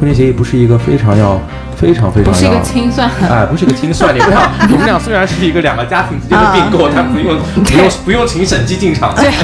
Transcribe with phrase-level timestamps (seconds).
[0.00, 1.40] 婚前协议不是一个非常要
[1.76, 4.40] 非常非常不是一个要清算，哎，不是一个清算， 你不要，
[4.70, 9.30] 我们俩虽然是一个两个家庭之间的并购，但不用不用不用请审计进场对。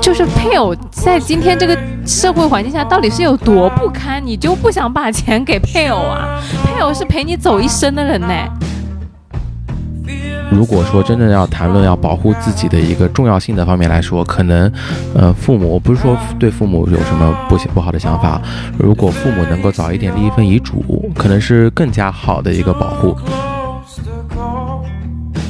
[0.00, 1.76] 就是配偶在今天这个
[2.06, 6.38] 社会环境下到底是有多不堪，你就不想把钱给配偶啊？
[6.64, 8.28] 配偶是陪你走一生的人呢。
[10.50, 14.72] 如果说真正要谈论要保护自己的一个重要性的方面来说，可能，
[15.14, 18.40] 呃，父母不是说对父母有什么不不好的想法，
[18.78, 23.16] 如果父母能够早一点立一份遗嘱，可能是更加好的一个保护。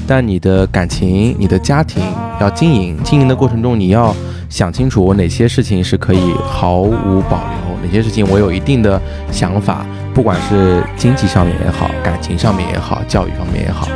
[0.07, 2.03] 但你的感情、你的家庭
[2.41, 4.15] 要经营，经营的过程中，你要
[4.49, 9.01] 想清楚，哪些事情是可以毫无保留，哪些事情我有一定的
[9.31, 9.85] 想法，
[10.15, 13.89] 不管是经济上面也好，感情上面也好，教育方面也好。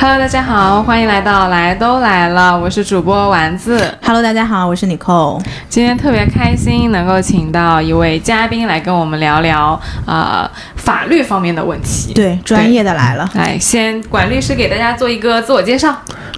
[0.00, 3.92] Hello，大家好，欢迎来到来都来了，我是主播丸子。
[4.00, 5.42] Hello，大家好，我是 Nicole。
[5.68, 12.14] 今天特别开心能够请到一位嘉宾来跟我们聊聊呃法律方面的问题。
[12.14, 13.28] 对，专业的来了。
[13.34, 15.92] 来，先管律师给大家做一个自我介绍。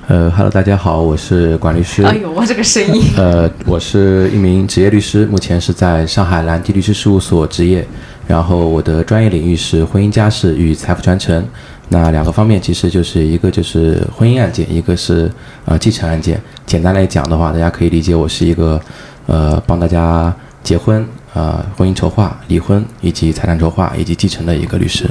[0.09, 2.03] 呃，Hello，大家好，我是管律师。
[2.03, 3.13] 哎呦，我这个声音。
[3.19, 7.87] 呃，我是一名职业律师，目前是在上海蓝地律师事务所执业。
[8.27, 11.45] 然后我的专业领域是婚姻家事与财富传承。
[11.93, 15.29] 那两个方面其实就是一个就是婚姻案件，一个是
[15.65, 16.41] 呃继承案件。
[16.65, 18.81] 简单来讲的话，大家可以理解我是一个
[19.27, 20.33] 呃帮大家
[20.63, 25.05] 结婚、呃婚姻筹划、离婚以及财产筹划以及继承的一个律师。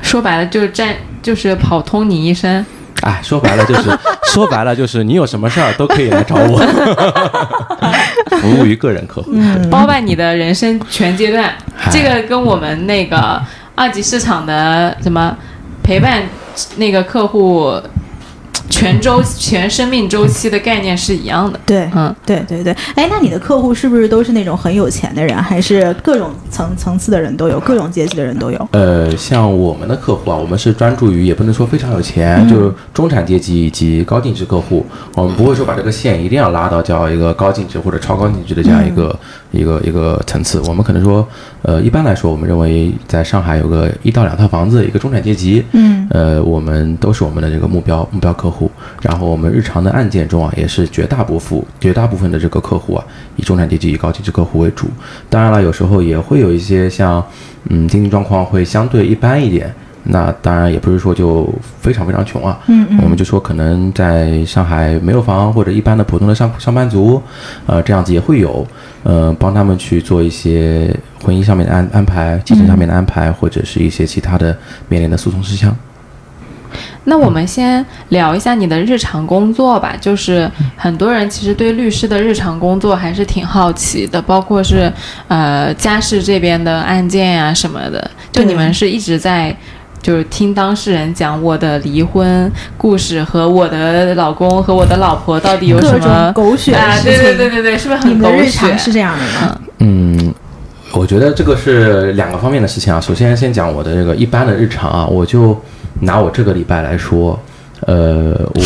[0.00, 2.64] 说白了就是占就是跑通你一生。
[3.02, 3.90] 哎，说白了就是
[4.32, 6.58] 说白了就是你有什么事儿都可以来找我，
[8.40, 9.32] 服务于个人客户，
[9.68, 11.52] 包办你的人生全阶段。
[11.90, 13.42] 这个跟我们那个
[13.74, 15.36] 二级市场的什么
[15.82, 16.22] 陪伴
[16.76, 17.72] 那个客户
[18.70, 21.60] 全周全生命周期的概念是一样的。
[21.66, 22.72] 对，嗯，对对对。
[22.94, 28.68] 哎，那你的客户是不是都是那种很有钱的人，还是各种层层次的人都有，各种阶级的人都有？
[28.72, 34.86] 呃，像我们的客户啊，我们是专注于，也不能说非常有钱，就是中产阶级以及高净值客户。
[35.14, 39.18] 我们不会说把这个线一定要拉到叫一个高净值或者超高净值的这样一个、
[39.50, 40.58] 一个一个层次。
[40.60, 41.26] 我们可能说，
[41.62, 48.70] 呃，一般来说，我们认为在上海有个一到两套房子，一个中产阶级，嗯，呃，我们都是我们的这个目标目标客户。
[49.00, 53.04] 然后我们日常的案件中啊，也是绝大部分绝大部分的这个客户啊，
[53.36, 54.88] 以中产阶级、以高净值客户为主。
[55.30, 57.24] 当然了，有时候也会有一些像，
[57.70, 59.72] 嗯，经济状况会相对一般一点。
[60.04, 61.48] 那当然也不是说就
[61.80, 67.22] 非常非常穷啊，嗯嗯我们就说可能在上海没有房或者一般的普通的上上班族，
[67.66, 68.66] 呃，这样子也会有，
[69.04, 70.92] 呃，帮他们去做一些
[71.22, 74.56] 婚姻上面的安安排、继承上面的安排，或者是一些其他的
[74.88, 75.72] 面临的诉讼事项。
[77.04, 79.94] 那我们先聊一下你的日常工作吧。
[80.00, 84.92] 就是很多人其实对律师的日常工作还是挺好奇的，包括是
[85.28, 88.10] 呃家事这边的案件呀、什么的。
[88.32, 89.54] 就你们是一直在。
[90.02, 96.96] 就是听当事人讲我的离婚故事和我的老公和我的老婆到底有什么狗血的啊？
[96.96, 98.58] 事对对情对对对，是不是你们的日很狗血？
[98.58, 99.60] 常是这样的吗？
[99.78, 100.34] 嗯，
[100.92, 103.00] 我觉得这个是两个方面的事情啊。
[103.00, 105.56] 首先，先讲我的这个一般的日常啊，我就
[106.00, 107.38] 拿我这个礼拜来说，
[107.86, 108.62] 呃，我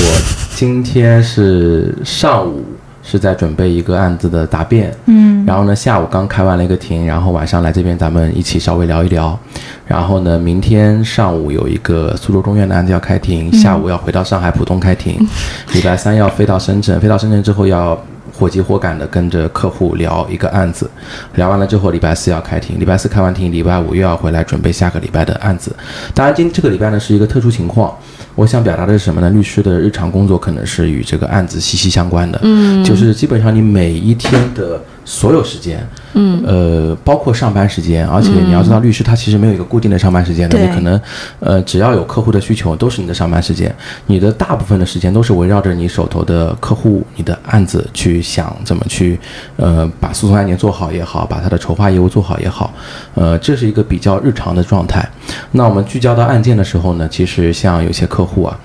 [0.54, 2.64] 今天是上午
[3.08, 9.38] 是在准备一个案子的答辩，嗯然后呢，下午刚开完了一个庭，然后晚上来这边咱们一起稍微聊一聊。
[9.86, 15.24] 然后呢，明天上午有一个苏州中院的案子要开庭，下午要回到上海浦东开庭，
[15.72, 17.96] 礼拜三要飞到深圳，飞到深圳之后要
[18.36, 20.90] 火急火赶的跟着客户聊一个案子，
[21.36, 25.74] 聊完了之后礼拜四要开庭，礼拜四开完庭，礼拜五又要回来准备下个礼拜的案子。
[26.12, 27.96] 当然，今这个礼拜呢是一个特殊情况。
[28.36, 29.30] 我想表达的是什么呢？
[29.30, 35.84] 律师的日常工作可能是与这个案子息息相关的，嗯，就是基本上你每一天的所有时间，
[36.18, 40.66] 嗯，呃，包括上班时间，而且你要知道，律师他其实没有一个固定的上班时间的，对。
[40.66, 40.98] 你可能，
[41.40, 43.72] 呃，只要有客户的需求，都是你的上班时间，
[44.06, 49.20] 你的大部分的时间都是围绕着你手头的客户、你的案子去想怎么去，
[49.56, 52.72] 呃，把诉讼案件做好也好，把他的筹划业务做好也好，
[53.14, 55.06] 呃，这是一个比较日常的状态。
[55.52, 58.58] 那我们聚焦到案件的时候呢，其实像有些客户啊，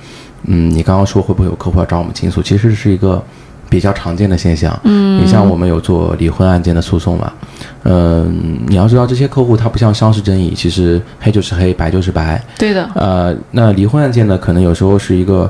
[0.46, 3.22] 嗯，你刚刚说会不会有客户要找我们倾诉，其实是一个
[3.72, 4.78] 比较常见的现象。
[4.84, 7.32] 嗯，你像我们有做离婚案件的诉讼嘛，
[7.86, 12.44] 嗯、你要知道这些客户他不像商事争议，其实黑就是黑，白就是白。
[12.58, 15.50] 对的，呃，那离婚案件呢，可能有时候是一个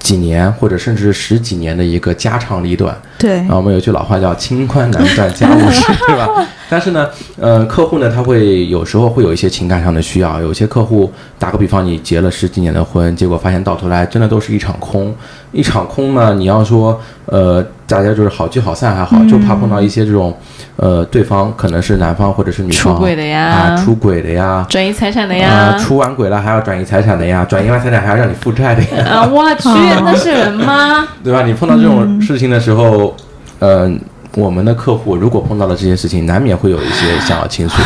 [0.00, 3.00] 几年或者甚至十几年的一个家长里短。
[3.16, 6.28] 对啊，我们有句老话叫“清官难断家务事”， 对吧？
[6.70, 7.08] 但是呢，
[7.40, 10.38] 呃，客户呢，他会有时候会有一些情感上的需要。
[10.42, 15.14] 有些客户，打个比方，你结了十几年的婚，结果发现到头来真的都是一场空。
[15.52, 20.36] 一场空呢，你要说，呃，大家就是好聚好散还好，就怕碰到一些这种，
[20.76, 25.78] 呃，对方可能是男方或者是女方出轨的呀啊，出轨的呀，转移财产的啊，呀。
[25.78, 29.08] 出完轨了还要转移财产的呀，转移完财产还要让你负债的呀。
[29.10, 29.68] 啊，我去，
[30.04, 31.06] 那是人吗？
[31.24, 31.42] 对吧？
[31.42, 33.16] 你碰到这种事情的时候，
[33.58, 33.90] 呃，
[34.36, 37.76] 我们的客户如果碰到了这些事情，难免会有一些想要倾诉，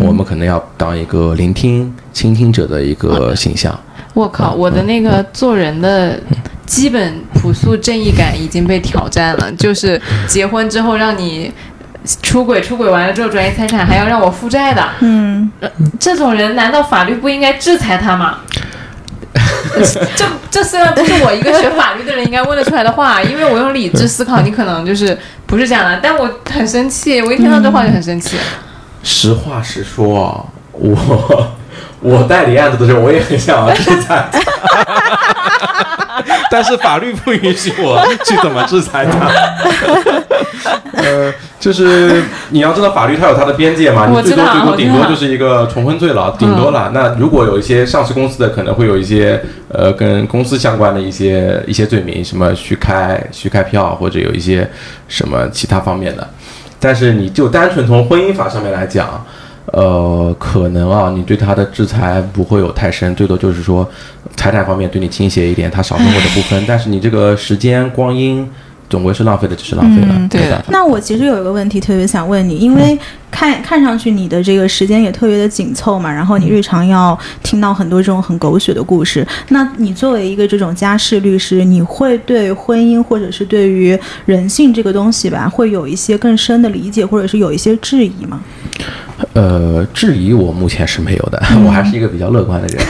[0.00, 3.78] 我们可能要当一个聆听、倾听者的一个形象。
[4.14, 6.18] 我靠，我的那个做人的
[6.66, 11.52] 基本朴素正义感已经被挑战了，就是结婚之后让你。
[12.22, 15.50] 出轨，出轨完了之后转移财产，还要让我负债的，嗯，
[15.98, 18.38] 这种人难道法律不应该制裁他吗？
[20.14, 28.36] 这这虽然不是我一个学法律的人应该问得出来的话，因为我用理智思考，你可能就是不是这样的，但我很生气，我一听到这话就很生气。
[29.02, 31.56] 实话实说啊，我
[31.98, 34.40] 我代理案子的时候，我也很想要制裁他，
[36.50, 39.30] 但是法律不允许我去怎么制裁他。
[40.92, 46.90] 呃，就是你要知道，法律它有它的边界嘛，你最多最多顶多就是一个重婚罪了，顶多了。
[46.94, 54.68] 那如果有一些上市公司的，可能会有一些呃跟公司相关的一些一些罪名，什么虚开虚开票，或者有一些
[55.06, 56.26] 什么其他方面的。
[56.80, 59.24] 但是你就单纯从婚姻法上面来讲，
[59.72, 63.88] 呃，可能啊，你对他的制裁不会有太深，最多就是说
[64.36, 68.48] 财产方面对你倾斜一点，他少分我的部分，但是你这个时间光阴
[68.88, 70.48] 总归是浪费的，只是浪费了，嗯对。
[70.48, 72.96] 的那我其实有一个问题特别想问你，因为
[73.36, 79.26] 看看上去你的这个时间也特别的紧凑嘛，然后你日常要听到很多这种很狗血的故事。
[79.50, 88.40] 那你作为一个这种家事律师，你会对婚姻或者是对于人性这个东西吧，会有一些更深的理解，或者是有一些质疑吗？
[89.34, 92.82] 呃，质疑我目前是没有的，我还是一个比较乐观的人。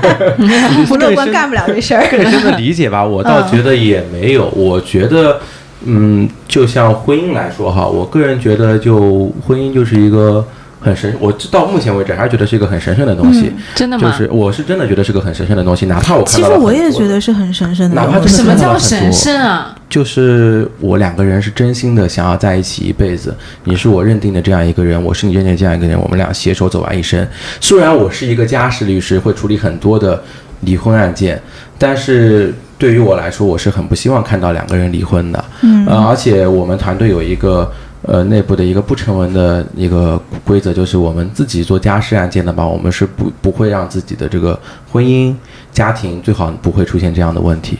[0.88, 2.06] 不乐观 干不了这事儿。
[2.10, 4.48] 更深的理解吧，我倒觉得也没有。
[4.56, 5.38] 我觉得，
[5.84, 10.44] 嗯，就像婚姻来说哈，我个人觉得，就婚姻就是一个
[10.80, 13.52] 很神，我到目前为止还是觉得是一个很神圣的东西。
[13.74, 14.10] 真的吗？
[14.10, 18.20] 就是我是真的觉得是个很神圣的东西，哪怕我看到其实我也觉得是很神圣的哪怕。
[18.26, 19.74] 什么叫神多圣啊？
[19.88, 23.34] 就是我两个人是真心的想要在一起一辈子，
[23.64, 27.26] 你是我认定的这样一个人，我是你认定的这样一个人，我们俩携手走完一生。
[27.60, 30.22] 虽然我是一个家事律师，会处理很多的
[30.60, 31.40] 离婚案件，
[31.76, 35.44] 但是对于我来说，我是很不希望看到两个人离婚的。
[35.60, 44.58] 嗯呃，而且我们团队有一个呃内部的一个不成文的一个规则，就是我们自己做家事案件的吧，我们是不不会让自己的这个
[44.90, 45.34] 婚姻
[45.70, 47.78] 家庭最好不会出现这样的问题。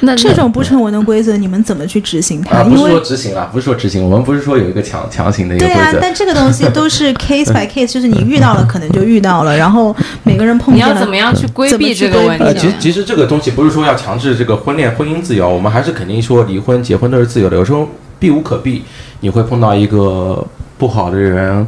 [0.00, 2.58] 那这种不成文的规则，你们怎么去执行它？
[2.58, 5.80] 啊，不因是说执行啊，不是说执行，我们不是说有一个强强行的一个规则。
[5.80, 9.94] 对啊，，但这个东西都是 case by case，就是你遇到了可能就遇到了， 然后
[10.24, 17.88] 每个人碰见了你要怎么样去规避这个问呃，题其实其实这个东西不是说要强制这个婚恋婚姻自由，我们还是肯定说离婚结婚都是自由的，有时候
[18.18, 18.82] 避无可避，
[19.20, 20.44] 你会碰到一个
[20.82, 21.64] 不好的人，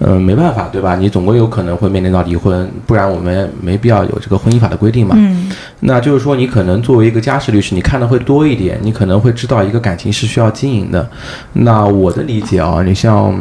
[0.00, 0.94] 嗯、没办法，对吧？
[0.94, 5.14] 你总归有可能会面临到离婚，不然我们没必要有这个婚姻法的规定嘛。
[5.16, 5.50] 嗯
[5.80, 11.08] 那就是说，你可能作为一个家事律师，你看的会多一点，你可能会知道一个感情是需要经营的。
[11.54, 13.34] 那我的理解啊，你像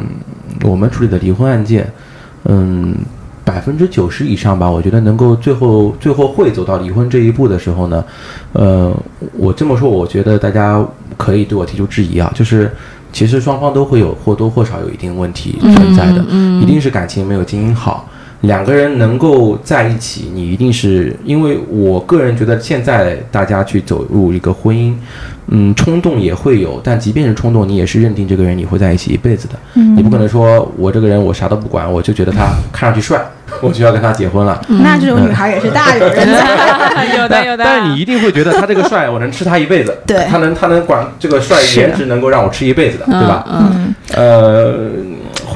[0.63, 1.91] 我们处理的离婚案件，
[2.45, 2.95] 嗯，
[3.43, 8.05] 百分之九十以上吧，我觉得能够最后最后会走到离婚这一步的时候呢，
[8.53, 8.95] 呃，
[9.33, 10.81] 我这么说，我觉得大家
[11.17, 12.71] 可以对我提出质疑啊，就是
[13.11, 18.07] 其实双方都会有或多或少有一定问题存在的，嗯一定是感情没有经营好。
[18.41, 24.93] 两个人能够在一起，你一定是因为我个人觉得，现在大家去走入一个婚姻，
[25.49, 29.55] 嗯，冲动也会有，但即便是冲动，你也是认定这个人你会在一起一辈子的。
[29.75, 33.19] 嗯你不可能说我这个人我啥都不管，我就觉得他看上去帅，
[33.61, 34.61] 我就要跟他结婚了。
[34.67, 37.17] 那这种女孩也是大有人 在。
[37.17, 39.97] 有的有的，但是你一定会觉得他这个帅，我能吃他一辈子。
[40.05, 43.45] 对他能他能管这个帅颜值能够让我吃一辈子的，对吧？
[43.49, 44.75] 嗯，呃，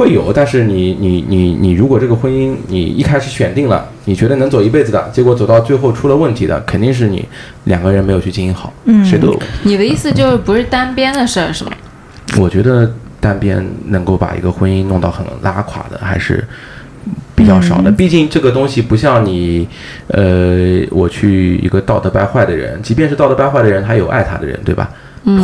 [0.01, 7.23] 会有，但是你你你你，如果这个婚姻你一开始选定了，你觉得能走一辈子的，结果走到最后出了问题的，肯定是你
[7.65, 9.39] 两个人没有去经营好，嗯谁都有。
[9.61, 11.71] 你的意思就是不是单边的事儿是吗？
[12.39, 16.43] 我觉得单边能够把一个婚姻弄到很拉垮的，还是
[17.35, 17.91] 比较少的。
[17.91, 19.67] 嗯毕竟这个东西不像你，
[20.07, 24.89] 呃，我去一个道德败坏的人，即便是道德败坏的人，他有爱他的人，对吧？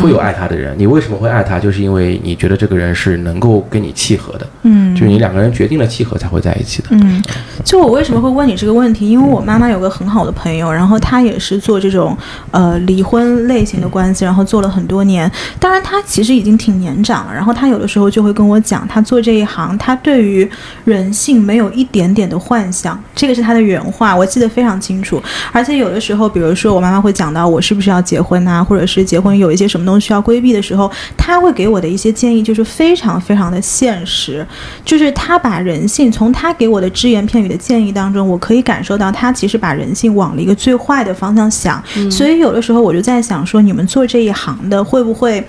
[0.02, 0.74] 会有爱他的人。
[0.76, 1.58] 你为什么会爱他？
[1.58, 6.88] 就是因为你觉得这个人是能够跟你契合的，嗯就是你两个人决定了契合才会在一起的。
[6.90, 7.22] 嗯，
[7.64, 9.08] 就我为什么会问你这个问题？
[9.08, 12.16] 因为我妈妈有个很好的朋友，然后她也是做这种
[12.50, 15.30] 呃离婚类型的关系，然后做了很多年。
[15.60, 17.34] 当然，她其实已经挺年长了。
[17.34, 20.48] 然后她有的时候就会跟我讲，她做这一行，她对于
[20.84, 25.22] 人性没有一点点的幻想，这个是她的原话，我记得非常清楚。
[25.52, 34.46] 而且有的时候，比如说我妈妈会讲到我是不是要结婚啊，或者是结婚有一些什么东西需要规避的时候，他会给我的一些建议就是非常非常的现实。
[34.84, 41.82] 就是他把人性从他给我的只言片语的建议当中，我可以感受到他其实把人性往了一个最坏的方向想。
[42.10, 45.44] 所以有的时候我就在想说，你们做这一行的会不会？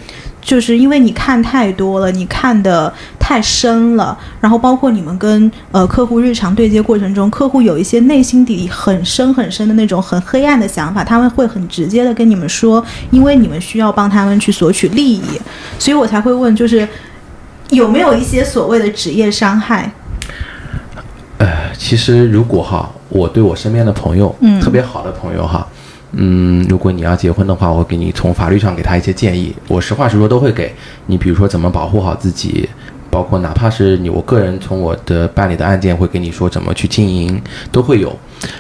[0.50, 15.40] 就是因为你看太多了，你看的太深了，然后包括你们跟呃客户日常对接过程中，客户有一些内心底很深很深的那种很黑暗的想法，他们会很直接的跟你们说，因为你们需要帮他们去索取利益，
[15.78, 16.88] 所以我才会问，就是
[17.70, 19.92] 有没有一些所谓的职业伤害？
[21.38, 25.68] 呃，其实如果哈，我对我身边的朋友，嗯特别好的朋友哈，
[26.12, 30.74] 嗯，如果你要结婚的话，我给你从法律上给他一些建议，我实话实说都会给
[31.06, 32.70] 你，比如说怎么保护好自己。
[33.12, 38.16] 包括哪怕是你，我个人从我的办理的案件会给你说怎么去经营，都会有。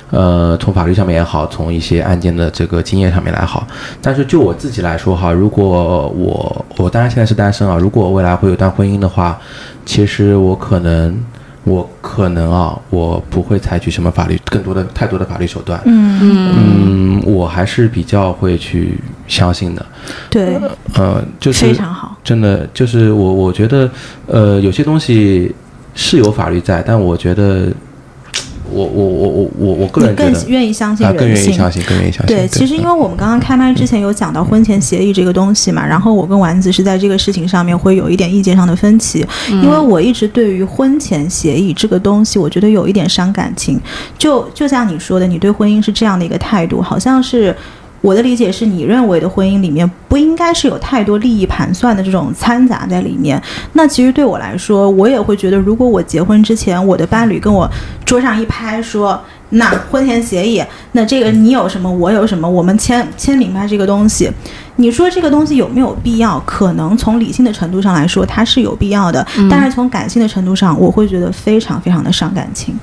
[0.09, 3.67] 呃，从法律上面也好，从一些案件的这个经验上面来好。
[4.01, 9.39] 但是就我自己来说哈，如果我我当然现在是单身啊，如果未来会有段婚姻的话，
[9.85, 11.15] 其实我可能
[11.63, 15.79] 我可能啊，我不会采取什么法律更多的太多的法律手段。
[15.85, 18.97] 嗯，嗯，我还是比较会去
[19.27, 19.85] 相信的。
[20.29, 20.59] 对，
[20.95, 22.17] 呃，就是非常好。
[22.23, 23.89] 真的就是我，我觉得，
[24.27, 25.53] 呃，有些东西
[25.93, 27.67] 是有法律在，但我觉得，
[28.71, 31.53] 我我我我我我个人更愿意相信啊，人更愿意性。
[31.53, 32.35] 相信，更愿意相信。
[32.35, 43.79] 对，其实因为我们刚刚开麦之前有讲到婚前协议这个东西嘛，然后我跟丸子是在这个事情上面会有一点意见上的分歧，因为我一直对于婚前协议这个东西，我觉得有一点伤感情。
[44.17, 47.55] 就就像你说的，你对婚姻是这样的一个态度，好像是。
[48.01, 53.41] 我的理解是你认为的婚姻里面不应该是有太多利益盘算的这种掺杂在里面。
[53.73, 57.69] 那其实对我来说，我也会觉得，如果我结婚之前，我的伴侣跟我
[58.05, 60.63] 桌上一拍说，那婚前协议，
[60.93, 64.31] 那这个你有什么，我有什么，我们签签明白这个东西。
[64.77, 66.39] 你说这个东西有没有必要？
[66.45, 72.73] 可能从理性的程度上来说，它是有必要的，但是从感性的程度上，我会觉得非常非常的伤感情。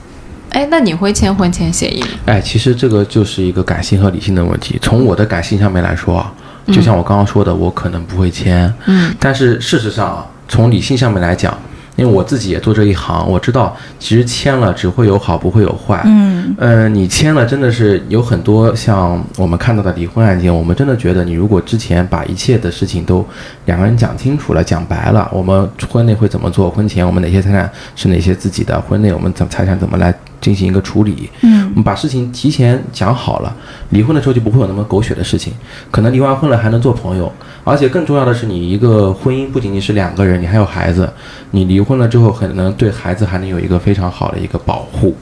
[0.50, 2.08] 哎，那你会签婚前协议吗？
[2.26, 4.78] 哎，其实这个就是一个感性和理性的问题。
[4.80, 6.32] 从我的感性上面来说啊，
[6.68, 8.72] 就像我刚刚说的，我可能不会签。
[8.86, 11.56] 嗯，但是事实上啊，从理性上面来讲，
[11.96, 16.00] 因为我自己也做这一行，我知道其实签了只会有好，不会有坏。
[16.06, 23.26] 嗯呃，你签了真的是有很多像我们看到的离婚案件，我们真的觉得你如果之前把一切的事情都
[23.66, 30.14] 两个人讲清楚了、讲白了，我们婚内会怎么做，婚前我们哪些财产是哪些自己的，婚内我们怎财产怎么来
[30.46, 31.66] 进行一个处理，嗯。
[31.70, 33.54] 我们把事情提前讲好了，
[33.90, 35.52] 离婚的时候就不会有那么狗血的事情，
[35.90, 37.30] 可能离完婚了还能做朋友，
[37.64, 41.12] 而且更重要的是，你一个婚姻不仅仅是两个人，你还有孩子，
[41.50, 45.14] 你离婚了之后，可能对孩子还能有一个非常好的一个保护。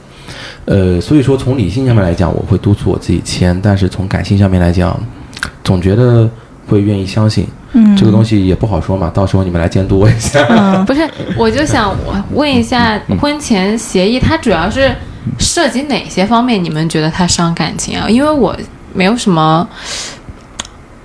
[0.65, 4.97] 呃，所以说从理性上面来讲，我会督促我自己签，但是从感性上面来讲，
[5.63, 6.29] 总觉得
[6.67, 7.47] 会愿意相信。
[7.73, 10.39] 嗯，这个东西也不好说嘛，到时候你们来监督我一下。
[10.49, 11.05] 嗯不是，
[11.37, 14.95] 我就想我问一下，婚前协议它主要是
[15.39, 16.63] 涉及哪些方面？
[16.63, 18.09] 你们觉得他伤感情啊？
[18.09, 18.55] 因为我
[18.93, 19.67] 没有什么，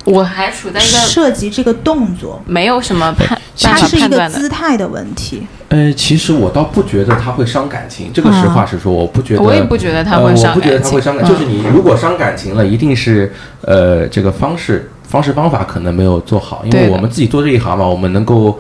[0.05, 4.29] 我还处在一个涉及这个动作，没有什么判它是一个。
[4.29, 5.47] 姿态的问题。
[5.69, 9.43] 呃，其实我倒不觉得他会伤感情，这个实话实说，我不觉得。
[9.43, 18.59] 我也不觉得它会呃，伤我不觉得感情它会伤感，嗯就是你如果伤感情了，一定是呃这个方式方式方法可能没有做好，因为我们自己做这一行嘛，我们能够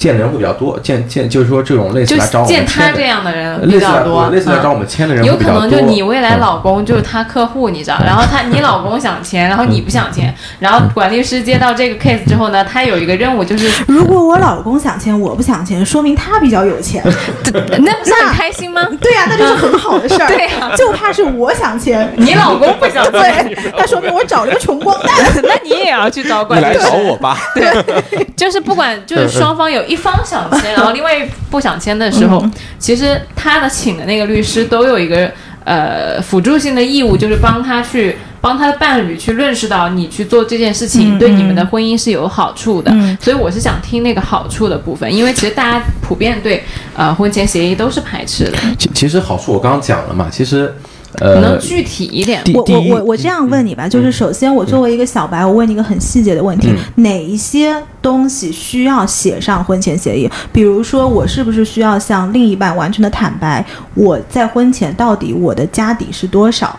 [0.00, 5.68] 见的人会比较多，见见就是说这种类似就来找我们见他这签的，样的人比类似来较多，类似来找嗯我们签的人有可会比较多。
[5.68, 17.04] 能就你未来嗯老公就是他客户，你知道，然后他你老公想签，然后你不想签，然后管律师接到这个 case 之后呢，他有一个任务就是， 如果我老公想签，我不想签，说明他比较有钱。
[17.52, 18.82] 那不是很开心吗？
[19.02, 20.28] 对呀、那就是很好的事儿。
[20.32, 25.14] 对呀就怕是我想签，你老公不想签，对，那说明我找了个穷光蛋。
[25.42, 26.86] 那你也要去找管你来律师。
[26.86, 27.36] 找我吧。
[27.54, 32.44] 对就是不管就是双方有一方想签， 然后另外一不想签的时候，
[32.78, 35.30] 其实他的请的那个律师都有一个
[35.64, 42.90] 呃辅助性的义务，就是帮他去帮他的伴侣去认识到你去做这件事情、嗯对你们的婚姻是有好处的。
[42.94, 46.62] 嗯所以我是想听那个好处的部分，因为其实大家普遍对
[46.94, 48.56] 呃婚前协议都是排斥的。
[48.78, 50.74] 其其实好处我刚刚讲了嘛，其实
[51.18, 52.42] 呃能，具体一点？
[52.54, 60.30] 我我我我这样问你吧，就是首先我作为一个小白，我问你一个很细节的问题：哪一些东西需要写上婚前协议？
[60.52, 63.64] 比如说，我是不是需要向另一半完全的坦白，
[63.94, 66.78] 我在婚前到底我的家底是多少？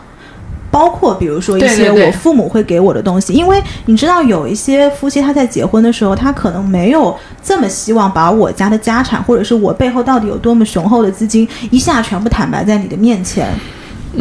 [0.72, 13.50] 包括比如说一些我父母会给我的东西，因为你知道有一些夫妻他在结婚的时候，他可能没有这么希望把我家的家产或者是我背后到底有多么雄厚的资金一下全部坦白在你的面前，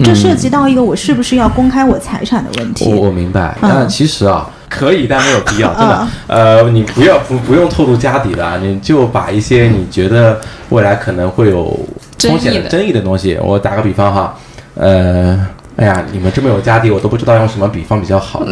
[0.05, 2.93] 这涉及到一个我是不是要公开我财产的问题。
[2.93, 6.07] 我我明白，嗯但其实啊，可以，但没有必要，真的。
[6.27, 11.79] 呃，你不要不不用透露家底的啊，你就把一些你觉得未来可能会有
[12.19, 14.35] 风险争议的争议的东西，我打个比方哈，
[14.75, 15.47] 呃。
[15.77, 18.41] 哎呀，你们这么有家底，我都不知道用什么比方比较好。
[18.45, 18.47] 好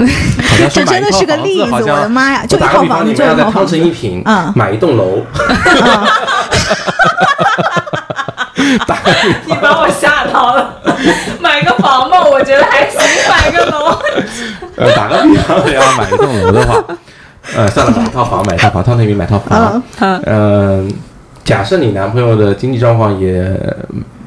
[0.56, 2.46] 像说这真的买套房是个例子，我好像的妈呀！
[2.48, 3.66] 就打个比方，套房子，就你们要在汤。
[3.66, 5.20] 臣一品嗯买一栋楼，
[8.86, 10.72] 打个比你把我吓到了，
[11.40, 13.98] 买个房吧，我觉得还行，买个楼。
[14.76, 16.84] 呃，打个比方，你要买一栋楼的话，
[17.56, 19.82] 呃，算了，买一套房，买一套房，套那边买套房。
[20.00, 20.92] 嗯嗯，
[21.44, 23.58] 假设你男朋友的经济状况也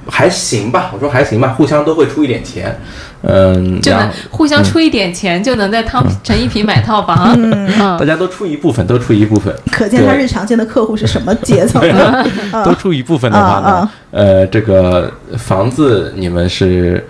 [0.09, 2.79] 还行吧，我说还行吧，互相都会出一点钱，
[3.23, 7.35] 嗯，就能互相出一点钱，就能在汤 陈一平买套房。
[7.37, 7.67] 嗯
[7.99, 12.25] 大家都出一部分，都出一部分，可见他日常见的客户是什么阶层的。
[12.65, 17.07] 都出一部分的话呢，呃，这个房子你们是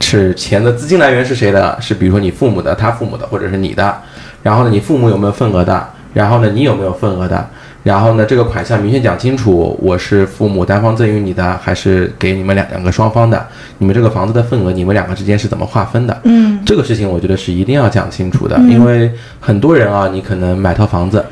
[0.00, 1.76] 是钱的资金来源是谁的？
[1.80, 3.96] 是比如说你父母的、他父母的，或者是你的。
[4.42, 5.88] 然后呢，你父母有没有份额的？
[6.14, 7.46] 然后呢，你有没有份额的？
[7.82, 13.46] 然后呢，这个款项明确讲清楚，我是父母单方赠与你的，还是给你们两两个双方的？
[13.76, 16.18] 你们这个房子的份额，你们两个之间是怎么划分的？
[16.24, 21.22] 嗯这个事情我觉得是一定要讲清楚的，因为很多人啊，你可能买套房子，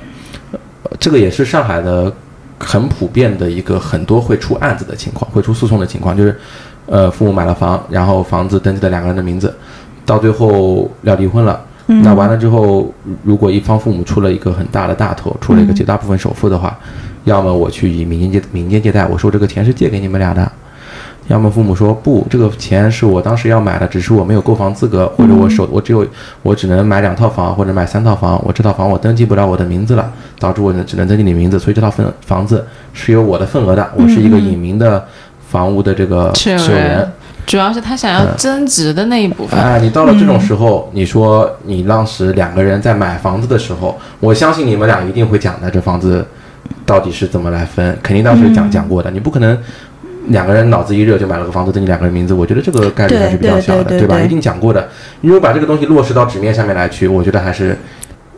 [0.53, 0.61] 呃
[1.01, 2.13] 这个也是上海的
[2.59, 6.39] 很普遍的一个很多会出案子的情况，会出诉讼的情况，就是
[6.85, 9.55] 呃父母买了房，然后房子登记的两个人的名字，
[10.05, 11.59] 到最后要离婚了。
[11.87, 16.79] 那完了之后，如果一方父母出了一个很大的大头，出了一个绝大部分首付的话，
[17.25, 20.51] 要么我去以民间借民间借贷，我说这个钱是借给你们俩的，
[21.29, 26.07] 要么父母说不，这个钱是我当时要买的，只是我没有购房资格，或者我手我只有
[26.43, 35.05] 我只能买两套房或者买三套房，我这套房我登记不了我的名字了，导致我只能登记你名字，所以这套份房子是有我的份额的，我是一个隐名的
[35.49, 37.13] 房屋的这个持有人。
[37.47, 39.61] 主要是他想要增值的那一部分。
[39.61, 46.27] 哎，你到了这种时候，你说你当时两个人在买房子的时候，我相信你们俩一定会讲的，这房子
[46.87, 49.59] 到底是怎么来分，肯定当时讲讲过的，你不可能。
[50.29, 53.89] 两个人脑子一热就买了个房子登记两个人名字，我觉得这个概率还是比较小的，吧？
[53.89, 54.89] 对对对对一定讲过的。
[55.21, 57.77] 你如果把这个东西落实到纸面上面来去，我觉得还是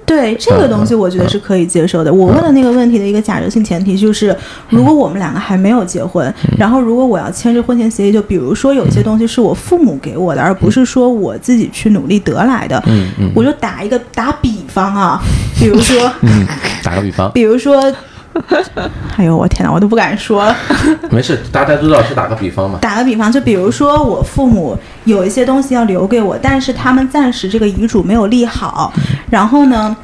[0.06, 2.12] 对这个东西，我觉得是可以接受的。
[2.12, 4.36] 我问的那个问题的一个假设性前提就是，
[4.68, 13.32] 如果我们两个还没有结婚，然后如果我要签这婚前协议，就比如说有些东西是我父母给我的，而不是说我自己去努力得来的，嗯嗯。
[13.34, 15.20] 我就打一个打比方啊，
[15.58, 16.46] 比如说，嗯，
[16.82, 17.92] 打个比方，比如说。
[19.16, 20.56] 哎呦，我天哪，我都不敢说了。
[21.10, 22.78] 没事，大家都知道是打个比方嘛。
[22.80, 28.92] 打个比方，就比如说我父母有一些东西要留给我，但是他们暂时这个遗嘱没有立好。
[29.30, 29.96] 然后呢，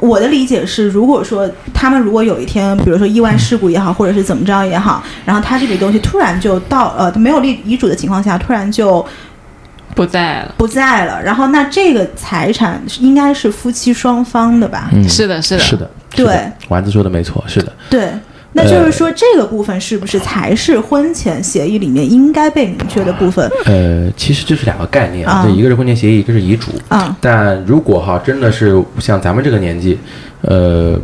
[0.00, 9.04] 我的理解是，如果说他们如果有一天，比如说意外事故也好，或者是怎么着也好，然后他这笔东西突然就到呃没有立遗嘱的情况下，突然就
[9.94, 10.54] 不在了。
[10.56, 14.88] 不在了，然后那这个财产应该是夫妻双方的吧？
[14.92, 15.90] 嗯，是的，是的，是的，
[16.24, 17.72] 对，丸子说的没错，是的。
[17.88, 18.08] 对。
[18.50, 23.48] 那就是说，这个部分是不是才是婚前协议里面应该被明确的部分？
[23.66, 26.72] 呃，其实就是两个概念，啊这一个是婚前协议，一个是遗嘱。
[26.88, 29.98] 啊、但如果哈真的是像咱们这个年纪，
[30.40, 30.98] 呃，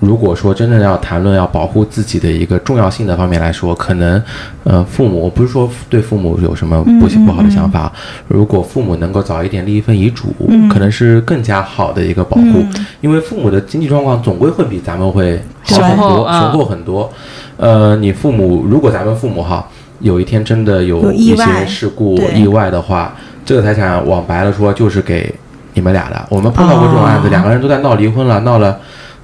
[0.00, 4.20] 如果说真正要谈论要保护自己的一个重要性的方面来说，可能
[4.64, 7.92] 呃父母，不是说对父母有什么不嗯不好的想法，
[8.26, 10.34] 如果父母能够早一点立一份遗嘱，
[10.70, 12.86] 可能是更加好的一个保护，嗯。
[13.02, 17.12] 因为父母的经济状况总归会比咱们会好雄很多，雄厚很多。
[17.58, 19.68] 呃，你父母如果咱们父母哈
[20.00, 22.40] 有一天真的有一些事故对。
[22.40, 25.30] 意外的话，这个财产往白了说就是给
[25.74, 26.26] 你们俩的。
[26.30, 27.30] 我们碰到过这种案子，哦。
[27.30, 28.78] 两个人都在闹离婚了，闹了，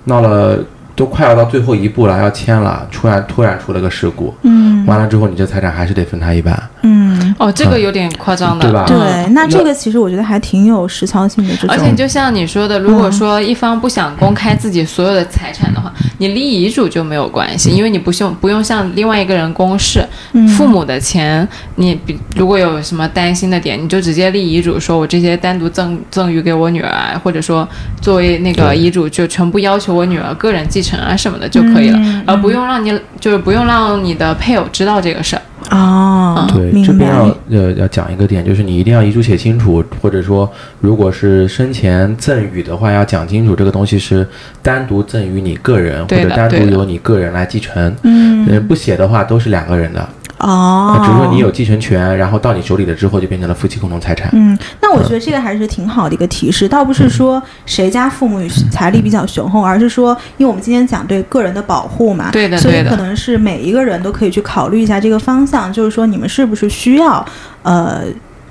[0.07, 0.59] 闹了，
[0.95, 4.66] 都快要到最后一步了，要签了，突然突然出了个事故，嗯。
[4.87, 11.53] 完了之后你这财产还是得分他一半，嗯，哦，这个有点夸张的，对吧对嗯，那这个其实我觉得还挺有实操性的。
[11.66, 20.05] 而且就像你说的，如果说一方不想公开自己所有的财产的话，你立遗嘱就没有关系，因为你不用不用向另外一个人公示。
[20.33, 27.68] 嗯父母的钱，你比如果有什么担心的点，你就直接立遗嘱，说我这些单独赠赠予给我女儿，或者说
[28.00, 35.42] 作为那个遗嘱就全部要求我女儿个人继承啊什么的就可以了，嗯而不用让你就是不用让你的配偶知道这个事儿。
[35.70, 40.50] 哦，对，这边要呃要讲一个点，就是你一定要遗嘱写清楚，或者说
[40.81, 44.26] 如果是生前赠与的话，要讲清楚这个东西是
[44.62, 47.94] 单独赠与你个人，或者单独由你个人来继承。
[48.02, 54.29] 嗯，嗯，不写的话都是两个人的，哦，只是说你有继承权，然后到你手里了之后就变成了夫妻共同财产。
[54.33, 67.25] 嗯，那我觉得这个还是挺好的一个提示，倒不是说谁家父母财力比较雄厚，而是说，因为我们今天讲对个人的保护嘛，对的所以可能是每一个人都可以去考虑一下这个方向，就是说你们是不是需要，
[67.62, 68.03] 呃，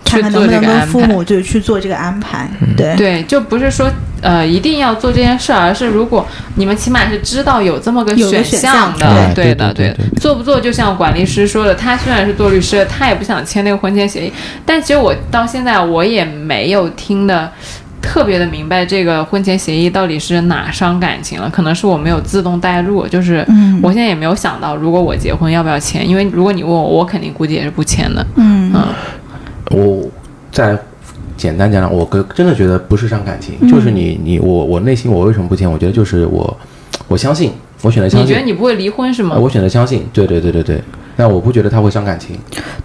[0.06, 3.91] 看看能不能跟父母就去做这个安排，对，对，就不是说
[4.22, 9.54] 呃一定要做这件事儿，而是如果你们起码是知道有这么个选项项的，对。
[9.54, 14.32] 的，对对对对做不做就像管律师说的，他虽然是做律师的，他也不想签那个婚前协议，
[14.65, 17.52] 但其实我到现在我也没有听的。
[18.08, 23.80] 特别的明白这个婚前协议到底是哪伤感情了，可能是我没有自动带入，就是嗯。
[23.82, 28.24] 我现在也没有想到，如果我结婚要不要签，因为如果你问我，我肯定估计也是不签的。
[28.36, 28.72] 嗯。
[28.76, 28.84] 嗯，
[29.71, 30.04] 我
[30.51, 30.78] 再
[31.38, 35.69] 简单讲讲，我个真的觉得不是伤感情，嗯就是你你我我内心我为什么不签？
[35.69, 36.58] 我觉得就是我
[37.08, 37.51] 我相信，
[37.82, 39.41] 我选择相信你觉得，你不会离婚是吗呃？
[39.41, 40.82] 我选择相信，对对对对对，
[41.17, 42.38] 但我不觉得他会伤感情。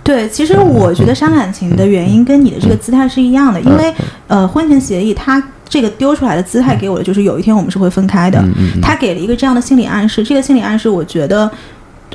[0.03, 3.95] 对，其实我觉得伤感情的原因跟你的这个姿态是一样的，因为
[4.27, 8.43] 呃，婚前协议它这个丢出来的姿态给我的就是有一天我们是会分开的，
[8.83, 11.49] 他给了一个这样的心理暗示，这个心理暗示我觉得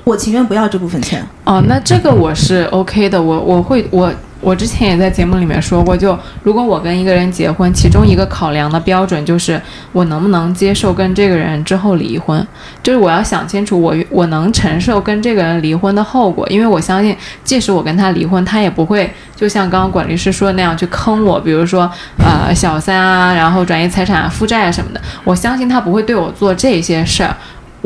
[0.04, 4.12] 我情愿不要这部分钱，哦，那这个我是 OK 的，我我会我
[4.46, 9.60] 我之前也在节目里面说过，就如果我跟一个人结婚，其中一个考量的标准就是
[9.92, 12.46] 我能不能接受跟这个人之后离婚，
[12.84, 27.36] 就是我要想清楚我我能承受跟这个人离婚的后果，因为我相信，即使我跟他离婚，他也不会就像刚刚管律师说的那样去坑我，比如说呃小三啊，然后转移财产、负债啊什么的，我相信他不会对我做这些事儿。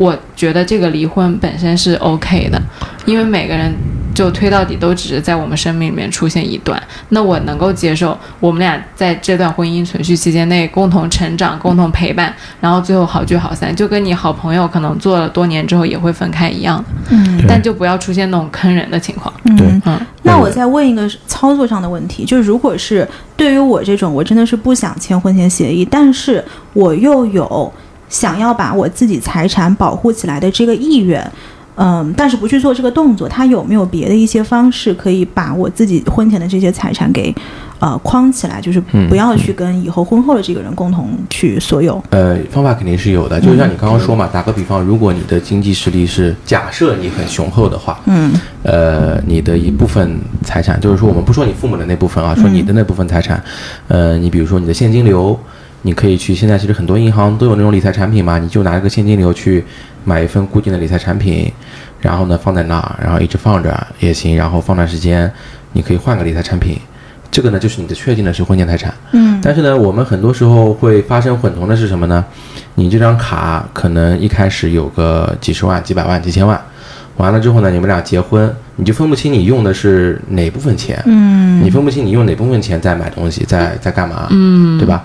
[0.00, 2.58] 我觉得这个离婚本身是 OK 的，
[3.04, 3.70] 因为每个人
[4.14, 17.44] 就推到底都只是在我们生命里面出现一段，那我能够接受我们俩在这段婚姻存续期间内共同成长、共同陪伴，然后最后好聚好散，就跟你好朋友可能做了多年之后也会分开一样的，嗯。
[17.46, 19.30] 但就不要出现那种坑人的情况。
[19.54, 19.66] 对。
[19.66, 19.82] 嗯。
[19.84, 27.70] 嗯，那我再问一个操作上的问题，就是如果是对于我这种，我真的是不想签婚前协议，但是我又有
[28.10, 31.24] 想要把我自己财产保护起来的这个意愿，
[31.76, 37.34] 嗯，但是不去做这个动作，他有没有别的一些方式可以把我自己婚前的这些财产给
[37.78, 42.02] 呃框起来，就是嗯不要去跟以后婚后的这个人共同去所有？
[42.10, 48.32] 呃，方法肯定是有的，就像你刚刚说嘛，打个比方，如果你的经济实力是假设你很雄厚的话，嗯
[48.64, 53.42] 呃，你的一部分财产，就是说我们不说你父母的那部分啊，说你的那部分财产，
[53.88, 55.38] 呃，你比如说你的现金流，
[55.82, 59.64] 你可以去，现在其实很多银行都有那种理财产品嘛，你就拿一个现金流去
[60.04, 61.50] 买一份固定的理财产品，
[62.00, 65.30] 然后呢放在那儿，然后一直放着也行，然后放段时间，
[65.72, 66.78] 你可以换个理财产品，
[67.30, 68.92] 这个呢就是你的确定的是婚前财产。
[69.12, 72.22] 嗯但是呢，我们很多时候会发生混同的是什么呢？
[72.74, 76.60] 你这张卡可能一开始有个几十万、几百万、几千万，
[77.16, 85.02] 完了之后呢，你们俩结婚，你就分不清你用的是哪部分钱，嗯你分不清你用哪部分钱在买东西，在在干嘛，嗯，对吧？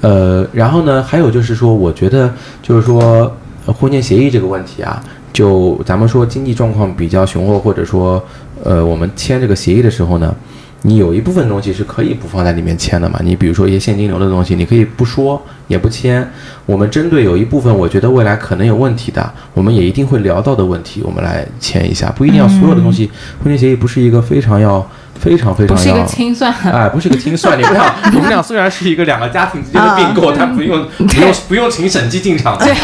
[0.00, 3.34] 呃，然后呢，还有就是说，我觉得就是说，
[3.66, 8.22] 婚前协议这个问题啊，就咱们说经济状况比较雄厚，或者说，
[8.62, 10.34] 呃，我们签这个协议的时候呢，
[10.82, 13.18] 你有一部分东西是可以不放在里面签的嘛。
[13.22, 16.26] 你比如说一些现金流的东西，你可以不说也不签。
[16.66, 22.10] 我们针对有一部分我觉得未来可能有问题的，我们也一定会聊到的问题，我们来签一下。
[22.12, 23.10] 不一定要所有的东西，
[23.42, 24.86] 婚前协议不是一个非常要
[25.20, 26.52] 非常非常要不是一个清算。
[26.64, 32.66] 哎，不是个清算，你们俩， 你们俩虽然是一个两个家庭之间的并购，但不用不用不用请审计进场的。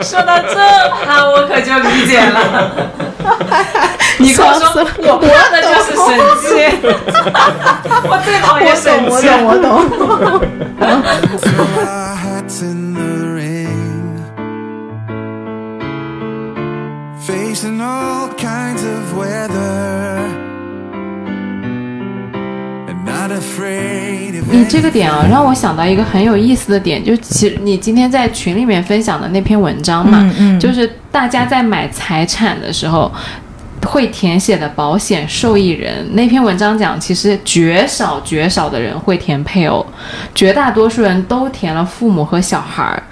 [0.00, 0.54] 说到这
[1.04, 2.40] 趴，我可就理解了。
[4.18, 6.08] 你跟我说，我怕的就是审
[6.42, 6.48] 计，
[8.04, 9.28] 我最讨厌审计。
[9.44, 9.70] 我懂。
[12.22, 12.91] Hats in
[24.72, 33.12] 这个点啊，让我想到一个很有意思的点，就其实你今天在群里面分享的那篇文章嘛，嗯嗯就是大家在买财产的时候。
[33.84, 39.84] 会填写的保险受益人那篇文章讲，其实绝少绝少的人会填配偶，
[40.32, 43.02] 绝大多数人都填了父母和小孩儿。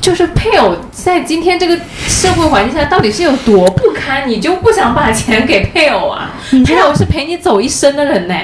[0.00, 6.32] 就是配偶在今天这个社会环境下到底是有多不堪，你就不想把钱给配偶啊？
[6.64, 8.34] 配偶是陪你走一生的人呢。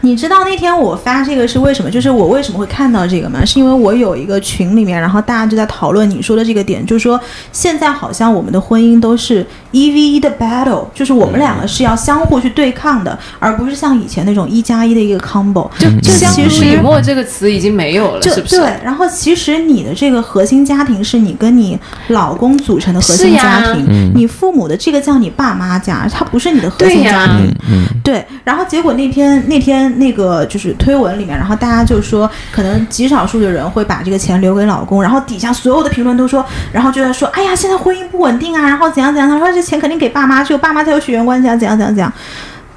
[0.00, 1.90] 你知道那天我发这个是为什么？
[1.90, 3.44] 就是我为什么会看到这个吗？
[3.44, 7.20] 是因为我有一个群里面，然后大家就在讨论你说的这个点，就是说
[7.52, 15.68] 现在好像我们的婚姻都是一 v 一的 battle，就是我们两个是要相互去对抗的，而不是像以前那种一加一的一个 combo。
[15.78, 18.56] 就就其实以沫这个词已经没有了，就是不是？
[18.58, 27.54] 对，然后其实你的这个核心家庭是你跟你老公组成的核心家庭，嗯你父母的这个叫你爸妈家，他不是你的核心家庭。
[27.68, 42.12] 嗯对，然后结果那天那天那个就是推文里面，然后大家就说，可能极少数的人会把这个钱留给老公，然后底下所有的评论都说，然后就在说，哎呀，现在婚姻不稳定啊，然后怎样怎样，他说这钱肯定给爸妈，只有爸妈才有血缘关系啊，怎样怎样怎样。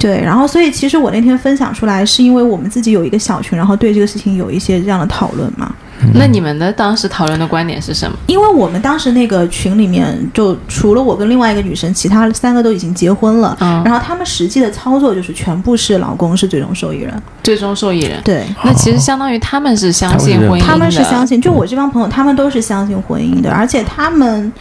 [0.01, 5.71] 对，然后所以其实我那天分享出来，是因为我们自己有一个小群，然后对这个事情有一些这样的讨论嘛。
[6.15, 8.17] 那你们的当时讨论的观点是什么？
[8.25, 13.55] 因为我们当时那个群里面，就除了我跟另外一个女生，其他三个都已经结婚了。
[13.61, 17.13] 嗯然后他们实际的操作就是全部是老公是最终受益人。
[17.43, 18.19] 最终受益人？
[18.23, 24.51] 对，那其实相当于他们是相信婚姻的，他们是相信，就我这帮朋友，他们都是相信婚姻的，而且他们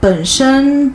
[0.00, 0.92] 本身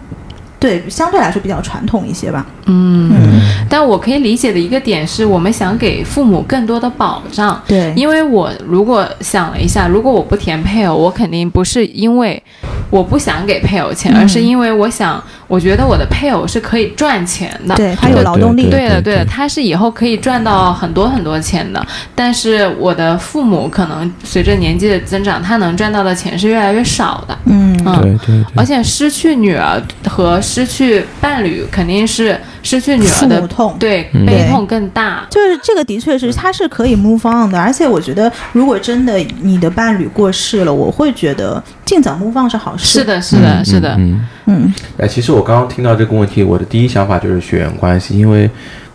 [0.60, 2.46] 对相对来说比较传统一些吧。
[2.66, 3.10] 嗯。
[3.14, 12.44] 嗯，但我可以理解的一个点是我们想给父母更多的保障，对，因为我如果想了一下，如果我不填配偶，我肯定不是因为
[12.92, 17.74] 我不想给配偶钱，嗯而是因为我想，我觉得我的配偶是可以赚钱的。
[17.76, 21.84] 对他有劳动力，对的，对的，他是以后可以赚到很多很多钱的。
[22.14, 27.36] 但是我的父母可能随着年纪的增长，他能赚到的钱是越来越少的。
[27.46, 33.76] 嗯嗯对对对，而且失去女儿和失去伴侣，肯定是失去女儿父的母痛。
[33.80, 35.26] 对嗯悲痛更大。
[35.30, 43.00] 就是这个的确是，他是可以 move on 的，而且我觉得，如果真的你的伴侣过世了，我会觉得尽早 move on 是好事。
[43.00, 43.96] 是，的，是的，嗯是的。
[43.98, 44.26] 嗯。
[44.46, 48.50] 嗯，哎，其实我刚刚听到这个问题，我的第一想法就是血缘关系，因为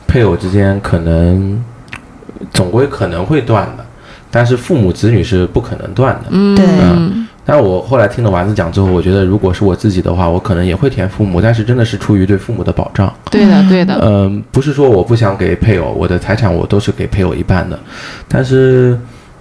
[0.07, 1.63] 配偶之间可能
[2.55, 3.85] 总归可能会断的，
[4.31, 6.29] 但是父母子女是不可能断的。
[6.31, 6.65] 嗯，对
[7.45, 13.13] 但我后来听了丸子讲之后，我觉得如果是我自己的话，我可能也会填父母，但是真的是出于对父母的保障。
[13.31, 14.01] 对的，对的。
[14.03, 17.79] 嗯、不是说我不想给配偶，我的财产我都是给配偶一半的，
[18.27, 18.99] 但是，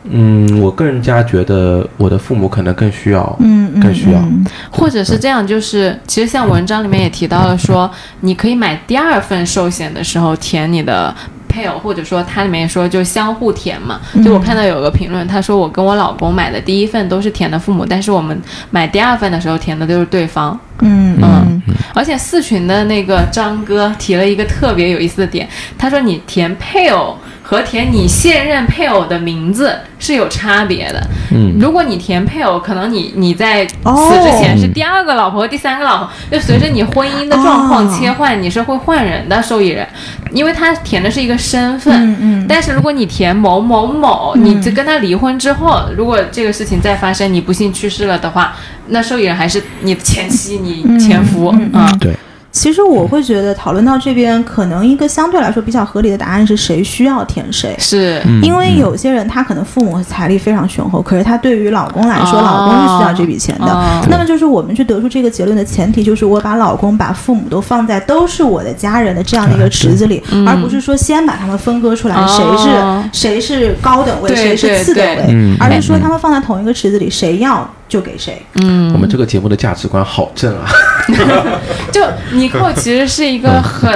[0.09, 7.89] 嗯，我个人家觉得我的父母可能更需要，嗯嗯，更需要嗯或者是这样，就是其实像文章里面也提到了说，
[8.21, 11.13] 你可以买第二份寿险的时候填你的
[11.47, 13.99] 配偶，或者说它里面说就相互填嘛。
[14.23, 18.39] 就我看到有个评论，他说我跟我老公买的第一份都是填的父母，但是我们
[18.69, 20.59] 买第二份的时候填的都是对方。
[20.81, 21.61] 嗯嗯
[21.93, 31.07] 而且四群的那个张哥提了一个特别有意思的点，他说你填配偶和填你现任配偶的名字是有差别的。
[31.31, 39.87] 嗯，如果你填配偶，可能你你在哦死之前是第二个老婆和第三个老婆，就随着你婚姻的状况哦切换，你是会换人的受益人，
[40.31, 41.93] 因为他填的是一个身份。
[41.93, 48.55] 嗯嗯，但是如果你填某某某，你就跟他离婚之后，如果这个事情再发生，你不幸去世了的话，
[48.87, 51.97] 那受益人还是你的前妻、你前夫嗯。
[51.99, 52.15] 对，
[52.55, 57.75] 其实我会觉得讨论到这边，可能一个相对来说比较合理的答案是谁需要填谁。
[57.77, 63.65] 是，嗯因为有些人他可能父母财力非常雄厚，可是他对于老公来说，哦老公是需要这笔钱的。
[63.65, 70.47] 哦那么就是我们去得出这个结论的前提，就是我把老公、把父母都放在都是我的家人的这样的一个池子里，嗯。
[70.47, 75.57] 而不是说先把他们分割出来，谁哦是谁是高等位，谁是次等位，嗯。
[75.59, 78.41] 而是说他们放在同一个池子里，谁要就给谁。
[78.53, 80.65] 嗯，我们这个节目的价值观好正啊！
[81.91, 83.91] 就尼寇其实是一个很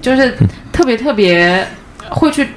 [0.00, 0.34] 就是
[0.72, 1.66] 特别特别
[2.10, 2.48] 会去。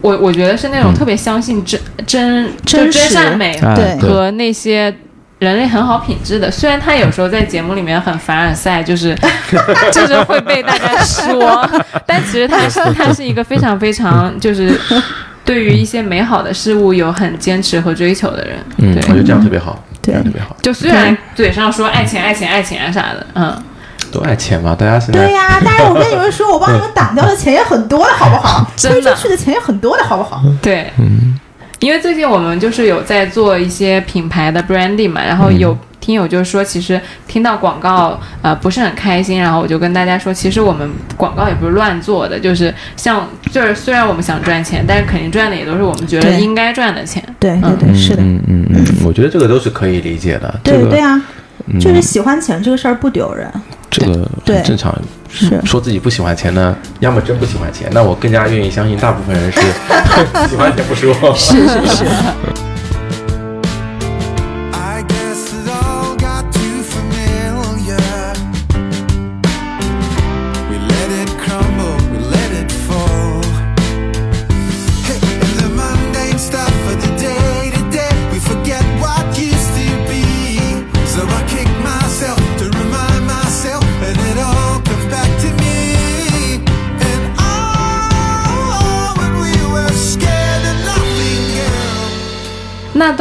[0.00, 3.58] 我我觉得是那种嗯特别相信真真真善美
[4.02, 4.94] 和那些
[5.38, 9.16] 人类很好品质的，虽然他有时候在节目里面很凡尔赛，就是
[9.90, 11.66] 就是会被大家说，
[12.06, 14.78] 但其实他是他是一个非常非常就是
[15.42, 18.58] 对于一些美好的事物有很坚持和追求的人。
[18.76, 20.14] 嗯，对我觉得这样特别好，这对。
[20.14, 23.62] 样特别好，就虽然嘴上说爱钱爱钱爱钱啊啥的，嗯，
[24.12, 28.66] 都爱钱嘛，大家现在对呀、但是我跟你们说，我帮你们 挡掉的钱也很多的，好不好？
[28.76, 29.00] 真的。
[29.00, 30.42] 推出去的钱也很多的，好不好？
[30.62, 31.38] 对，嗯
[31.84, 47.22] 因为最近我们就是有在做一些品牌的 branding 嘛，然后有听友就说，其实听到广告呃不是很开心，然后我就跟大家说，其实我们广告也不是乱做的，就是像就是虽然我们想赚钱，但是肯定赚的也都是我们觉得应该赚的钱。
[47.38, 51.20] 对对对，是的，嗯嗯嗯，我觉得这个都是可以理解的，这个对对啊，
[51.66, 51.78] 嗯。
[51.78, 53.46] 就是喜欢钱这个事儿不丢人，
[54.00, 54.96] 这个对很正常。
[55.36, 59.60] 是说自己不喜欢钱呢，要么真不喜欢钱，那我更加愿意相信大部分人是
[60.48, 61.12] 喜欢钱不说。
[61.34, 62.04] 是是是，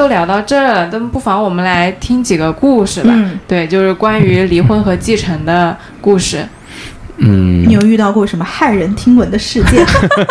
[0.03, 3.09] 都聊到这儿了，那不妨我们来听几个故事吧。
[3.13, 3.39] 嗯。
[3.47, 6.45] 对，就是关于离婚和继承的故事。
[7.17, 7.63] 嗯。
[7.65, 9.85] 你，有遇到过什么骇人听闻的事件？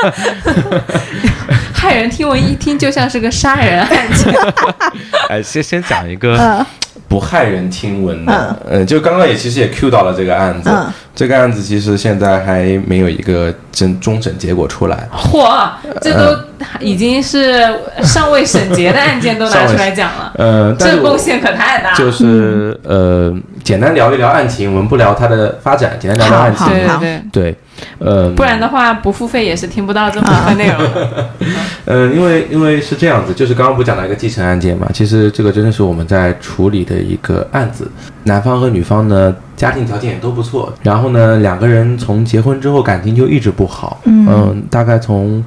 [1.75, 4.35] 骇人听闻一听就像是个杀人案件。
[5.31, 6.67] 哎，先先讲一个嗯。
[7.09, 10.87] 不骇人听闻的，嗯，就刚刚也其实也 Q 到了这个案子，嗯。
[11.15, 15.69] 这个案子其实现在还没有一个真终审结果出来，嚯，
[16.01, 16.35] 这都
[16.83, 17.65] 已经是
[18.03, 21.91] 尚未审结的案件都拿出来讲了， 呃，这贡献可太大。
[21.91, 21.97] 了。
[21.97, 27.57] 就是呃，简单聊一聊案情，我们不聊它的发展，简单聊聊案情，对对对，对，
[27.99, 31.29] 呃，不然的话不付费也是听不到这部分内容的。
[31.85, 37.91] 呃，因为因为是这样子，就是刚刚不讲到一个继承案件嘛，其实这个真的是我们在处理的一个案子，
[38.25, 45.45] 男方和女方呢家庭条件也都不错，然后呢两个人从结婚之后感情就一直不好，嗯大概从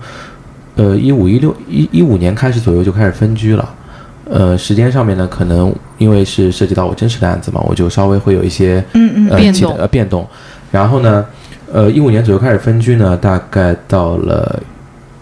[0.75, 3.73] 呃一五一六一一五年开始左右就开始分居了。
[4.27, 10.27] 呃，时间上面呢，可能因为是涉及到我真实的案子嘛，我就稍微会有一些嗯嗯呃变动呃变动。
[10.71, 11.23] 然后呢，
[11.71, 14.59] 呃，一五年左右开始分居呢，大概到了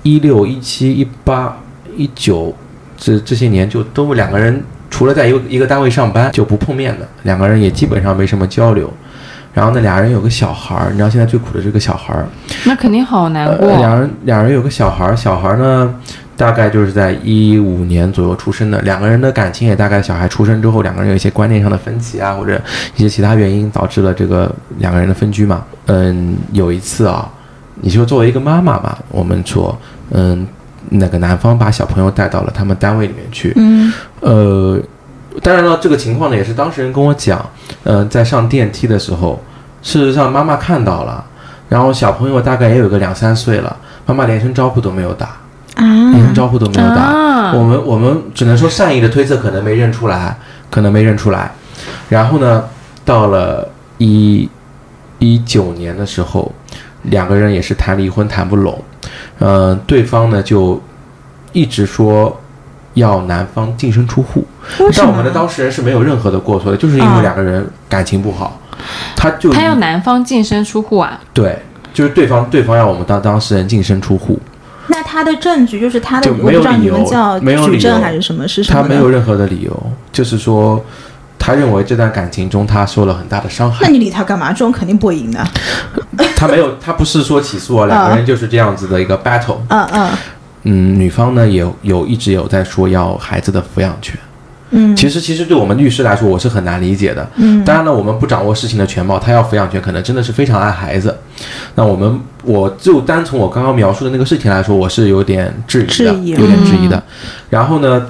[0.04, 1.58] 一六、一七、一八、
[1.98, 2.56] 一九
[2.96, 8.90] 这这些年，就都两个人除了在一个一个单位上班就不碰面的，两个人也基本上没什么交流。
[9.54, 12.26] 然后呢，俩人有个小孩儿，你知道现在最苦的是个小孩儿。
[12.66, 13.68] 那肯定好难呃，过。
[13.78, 15.94] 两人两人有个小孩儿，小孩儿呢
[16.36, 22.60] 大概就是在一五年左右出生的，两个人的感情也大概小孩出生之后，两个人有一些观念上的分歧啊，或者
[22.96, 25.64] 一些其他原因导致了这个两个人的分居嘛。
[25.86, 27.30] 嗯，有一次啊，
[27.76, 29.78] 你说作为一个妈妈嘛，我们说，
[30.10, 30.48] 嗯，
[30.90, 34.82] 那个男方把小朋友带到了他们单位里面去，嗯呃，
[35.42, 37.44] 当然了，这个情况呢也是当事人跟我讲，
[37.84, 39.42] 呃，在上电梯的时候，
[39.82, 41.24] 事实上妈妈看到了，
[41.70, 45.38] 然后小朋友大概也有个两三岁了，妈妈连声招呼都没有打，
[45.78, 47.02] 连声啊，招呼都没有打。
[47.02, 50.36] 啊我们我们只能说善意的推测，可能没认出来，
[50.70, 51.52] 可能没认出来。
[52.10, 52.64] 然后呢，
[53.06, 54.50] 到了一
[55.20, 56.52] 一九年的时候，
[57.04, 58.82] 两个人也是谈离婚谈不拢，
[59.40, 60.82] 嗯、对方呢就
[61.52, 62.36] 一直说
[62.94, 64.46] 要男方净身出户？
[64.96, 68.60] 但我们的当事人是没有任何的过错的，就是因啊为两个人感情不好，
[69.16, 71.20] 他就他要男方净身出户啊？
[71.34, 71.60] 对，
[71.94, 74.40] 就是对方对方要我们当当事人净身出户，
[74.88, 78.48] 那他的证据就是他的，我不知道你没有理由们叫没有举证还是什么？
[78.48, 78.82] 是什么？
[78.82, 80.84] 他没有任何的理由，就是说，
[81.38, 83.80] 他认为这段感情中他受了很大的伤害。
[83.82, 84.52] 那你理他干嘛？
[84.52, 85.46] 这种肯定不会赢的。
[86.38, 89.58] 他没有，他不是说起诉啊，两个人就是这样子的一个 battle。
[89.68, 90.10] 嗯嗯
[90.64, 94.18] 嗯，女方呢也有有一直有在说要孩子的抚养权。
[94.76, 97.30] 嗯，其实其实对我们律师来说，我是很难理解的。
[97.36, 101.16] 嗯当然了，我们不掌握事情的全貌，他要抚养权，可能真的是非常爱孩子。
[101.76, 107.04] 那我们我就单从我刚刚描述的那个事情来说，我是有点质疑的，质疑有点质疑嗯的。
[107.52, 108.04] 然后呢，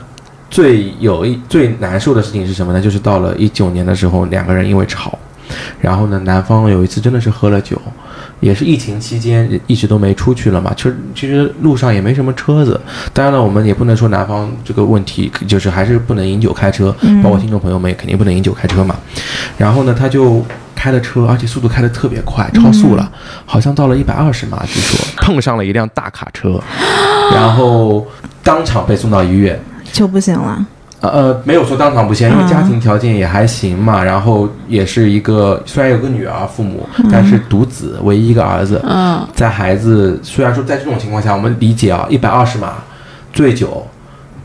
[0.49, 2.79] 最有一最难受的事情是什么呢？
[2.79, 5.19] 就是到了一九年的时候，两个人因为吵，
[5.81, 7.77] 然后呢，男方有一次真的是喝了酒。
[8.43, 12.79] 也是疫情期间一直都没出去了嘛，其实其实路上也没什么车子。
[13.13, 18.95] 当然了，我们也不能说男方这个问题，就是还是不能饮酒开车，包括听众朋友们也肯定不能饮酒开车嘛。
[19.57, 23.09] 然后呢，他就开了车，而且速度开得特别快，超速了，
[23.45, 26.61] 好像到了一百二十码，据说碰上了一辆大卡车，
[27.33, 28.05] 然后
[28.43, 29.57] 当场被送到医院。
[29.93, 30.65] 就不行了。
[31.03, 42.75] 呃呃，没有说当场不行，因为家庭条件也还行嘛，然后也是一个虽然有个女儿，父母，但是独子，唯一一个儿子，嗯，在孩子虽然说在这种情况下，我们理解啊，一百二十码，
[43.33, 43.85] 醉酒，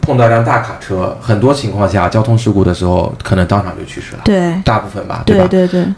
[0.00, 5.46] 碰到一辆大卡车，很多情况下交通事故的时候，可能当场就去世了，对大部分吧，对吧？
[5.46, 5.94] 对对对，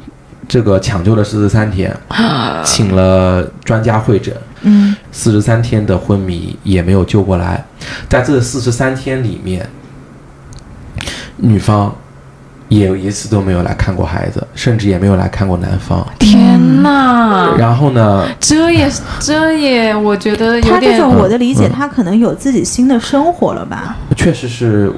[0.47, 1.97] 这个抢救了四十三天，
[2.65, 4.95] 请了专家会诊，嗯。
[5.13, 7.65] 四十三天的昏迷也没有救过来，
[8.09, 9.69] 在这四十三天里面，
[11.41, 11.95] 女方
[12.69, 16.07] 也有一次都没有来看过孩子，甚至也没有来看过男方。
[16.19, 23.97] 天哪，然后呢，这也这也，我觉得有他这种我的理解，嗯他可能有自己新的生活了吧？
[24.17, 24.93] 确实是，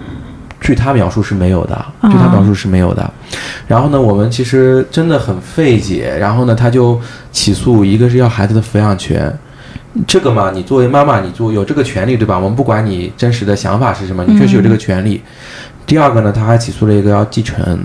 [0.61, 3.11] 据他描述是没有的，啊据他描述是没有的。
[3.67, 6.15] 然后呢，我们其实真的很费解。
[6.21, 7.01] 然后呢，他就
[7.31, 9.33] 起诉，一个是要孩子的抚养权。
[10.07, 12.39] 这个嘛，你作为妈妈，你做有这个权利，对吧？
[12.39, 15.23] 我们不管你真实的想法是什么，你确实有这个权利。
[15.87, 17.79] 第二个呢，他还起诉了一个要继承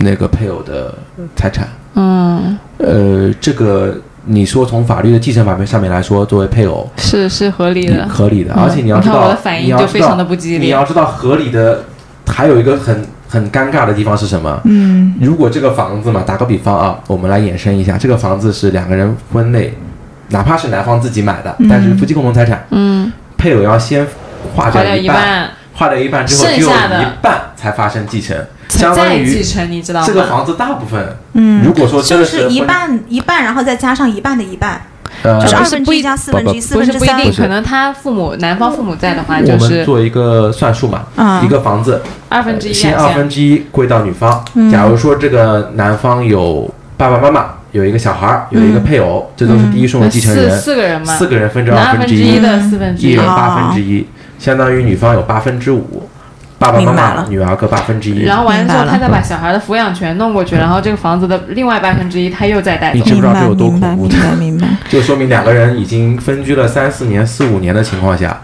[0.00, 0.94] 那个配偶的
[1.34, 1.68] 财产。
[1.94, 3.94] 嗯，呃，这个
[4.24, 8.06] 你说从法律的继承法面上面来说，作为配偶，是是合理的。
[8.08, 8.64] 合理的，嗯。
[8.64, 10.58] 而且你要知道，你看我的反应你要知道就非常的不激烈。
[10.58, 11.84] 你要知道合理的，
[12.26, 14.60] 还有一个很很尴尬的地方是什么？
[14.64, 15.14] 嗯。
[15.20, 19.72] 如果这个房子嘛，打个比方啊，我们来衍生一下，这个房子是两个人婚内，
[20.28, 24.06] 哪怕是男方自己买的，但是夫妻共同财产，嗯，配偶要先
[24.54, 28.36] 划掉一半，划了一半之后，只有剩下的一半才发生继承，
[28.68, 30.06] 相当于继承，你知道吗？
[30.06, 31.62] 这个房子大部分，嗯。
[31.64, 34.80] 如果说真的就是一，半一半，然后再加上一半的一半，
[35.22, 37.46] 呃，就是不二分之一是不一加四分之一，不四分之不是不一定，三。
[37.46, 41.44] 可能他父母男方父母在的话，就我们是做一个算术嘛，嗯。
[41.44, 44.44] 一个房子二分之一啊，先二分之一归到女方。
[44.54, 44.70] 嗯。
[44.70, 53.10] 假如说这个男方有爸爸妈妈，有一个小孩儿，有一个配偶，这都是第一顺位继承四人，四个人嘛，四个人分之那二分之一，的四分之一。
[53.10, 54.06] 一人，啊八分之一，
[54.38, 56.08] 相当于女方有八分之五，
[56.58, 58.24] 爸爸妈妈、女儿各八分之一。
[58.24, 63.02] 然后完了之后，他再把小孩的抚养权弄过去，然后这个房子的另外八分之一他又再带走你。
[63.02, 64.68] 知不知道这有多明白恐怖明白明白。
[64.88, 68.40] 就说明两个人已经分居了三四年、四五年的情况下，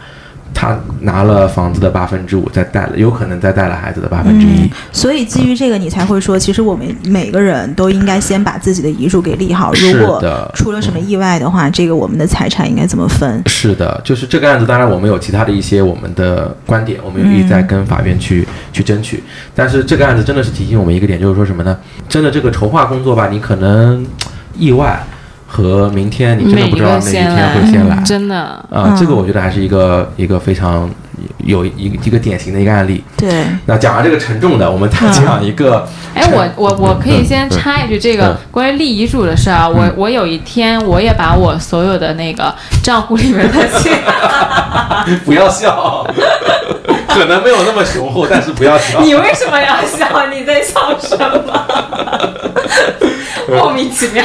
[0.55, 4.71] 他拿了房子的八分之五，再带了，有可能再带了孩子的八分之一。
[4.93, 9.73] 所以基于这个，你才会说，其实我们每个人都应该先把自己的遗嘱给立好。
[9.73, 10.23] 如果
[10.55, 13.43] 出了什么意外的话，这个我们的财产应该怎么分？
[13.47, 19.23] 是的，就是这个案子，当然我们有其他的一些我们的观点，我们有意在跟法院去、去争取。
[19.55, 21.77] 但是这个案子真的是提醒我们一个点，就是说什么呢？
[22.09, 24.07] 真的这个筹划工作吧，你可能
[24.57, 25.03] 意外
[25.55, 28.03] 和明天你真的不知道哪一天会先来。
[28.07, 28.37] 真的，
[28.71, 30.91] 啊、嗯这个我觉得还是一个一个非常
[31.45, 33.05] 有一一个典型的一个案例。
[33.19, 43.99] 对，那讲完这个沉重的，我们再讲一个，哎，我我我可以先插一句，这个嗯关于立遗嘱的事啊，我我有一天我也把我所有的那个账户里面的钱，
[45.27, 46.07] 不要笑，
[47.09, 49.01] 可能没有那么雄厚，但是不要笑。
[49.05, 50.27] 你为什么要笑？
[50.33, 51.67] 你在笑什么？
[53.61, 54.25] 莫名其妙。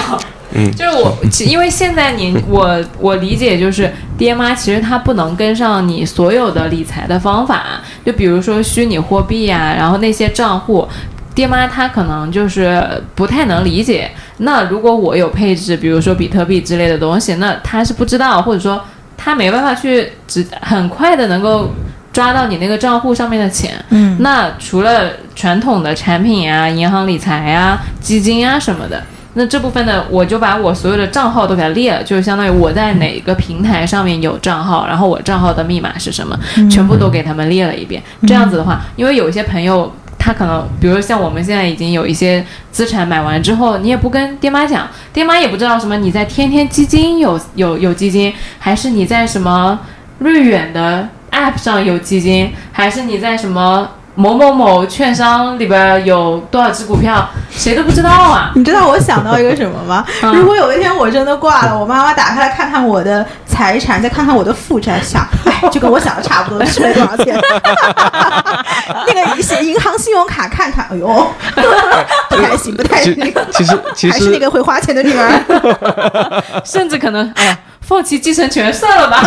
[0.53, 10.87] 嗯就是我，其因为现在你我 我理解就是爹妈其实他不能跟上你所有的理财的方法，就比如说虚拟货币呀、然后那些账户，
[11.35, 12.81] 爹妈他可能就是
[13.13, 14.09] 不太能理解。
[14.37, 18.81] 那如果我有配置，比如说比特币之类的东西，那他是不知道，或者说
[19.17, 21.71] 他没办法去只很快的能够
[22.13, 23.73] 抓到你那个账户上面的钱。
[23.89, 29.03] 嗯，那除了传统的产品啊、银行理财啊、基金啊什么的，
[29.37, 36.37] 那这部分呢，我就把我所有的账号都给它列了，就是相当于我在哪个平台上面有账号，然后我账号的密码是什么，
[36.69, 38.01] 全部都给他们列了一遍。
[38.27, 39.93] 这样子的话，因为有一些朋友。
[40.19, 49.79] 他可能，比如像我们现在已经有一些资产买完之后，你也不跟爹妈讲，爹妈也不知道什么你在天天基金有有有基金，还是你在什么
[50.17, 58.51] 瑞远的 App 上有基金，还是你在什么某某某券商里边有多少只股票，谁都不知道啊。
[58.57, 60.03] 你知道我想到一个什么吗？
[60.23, 67.39] 嗯如果有一天我真的挂了，我妈妈打开来看看我的财产，再看看我的负债，想，哎，就跟我想的差不多，吃了多少钱？
[69.05, 71.05] 那个写银行信用卡看看，哎呦，
[72.29, 76.43] 不太行，不太其行，其实其还是那个会花钱的女儿。
[76.65, 79.21] 甚至可能，哎呀，放弃继承权算了吧，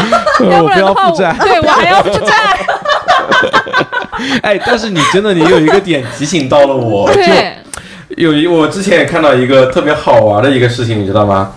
[0.50, 2.58] 要不然的话，我我不要负债对我还要负债。
[4.42, 7.20] 哎，但是你真的你有一个点提醒到了我，就，
[8.16, 11.52] 有一我之前也看到一个特别好玩的一个事情，你知道吗？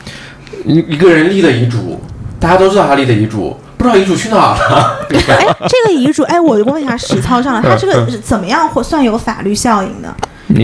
[0.65, 2.01] 一一个人立的遗嘱，
[2.39, 4.99] 大家都知道他立的遗嘱，不知道遗嘱去哪儿了。
[5.27, 10.15] 哎，这个遗嘱，哎，我问一下实操上了，它这个是怎么样或算有法律效应的？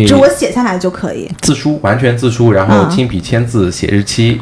[0.08, 1.30] 就我写下来就可以。
[1.41, 4.39] 自书，完全自书，然后嗯亲笔签字写日期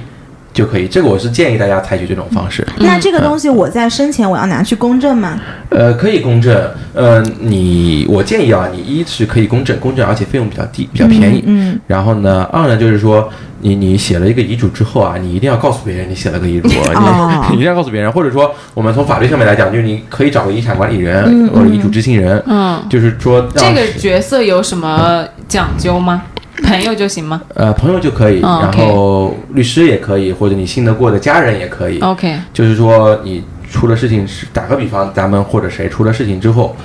[0.58, 0.88] 就可以。
[0.88, 2.66] 这个我是建议大家采取这种方式。
[2.80, 5.40] 那这个东西我在生前我要拿去公证吗？
[5.70, 6.60] 呃，可以公证。
[6.94, 11.44] 呃，你我建议啊，你一是可以公证，公证而且费用比较低，比较便宜。
[11.46, 13.30] 嗯，然后呢，二呢就是说，
[13.60, 26.24] 你你写了一个遗嘱之后啊，你一定要告诉别人你写了个遗嘱，哦你 你一定要告诉别人，或者说我们从法律上面来讲，就是你可以找个遗产管理人、嗯或者遗嘱执行人，嗯，就是说让这个角色有什么讲究吗？
[26.64, 32.00] 朋友就行吗呃朋友就可以，哦然后律师也可以，或者你信得过的家人也可以。
[32.00, 36.76] ？OK，就是说你出了事情是打个比方，咱们或者谁出了事情之后，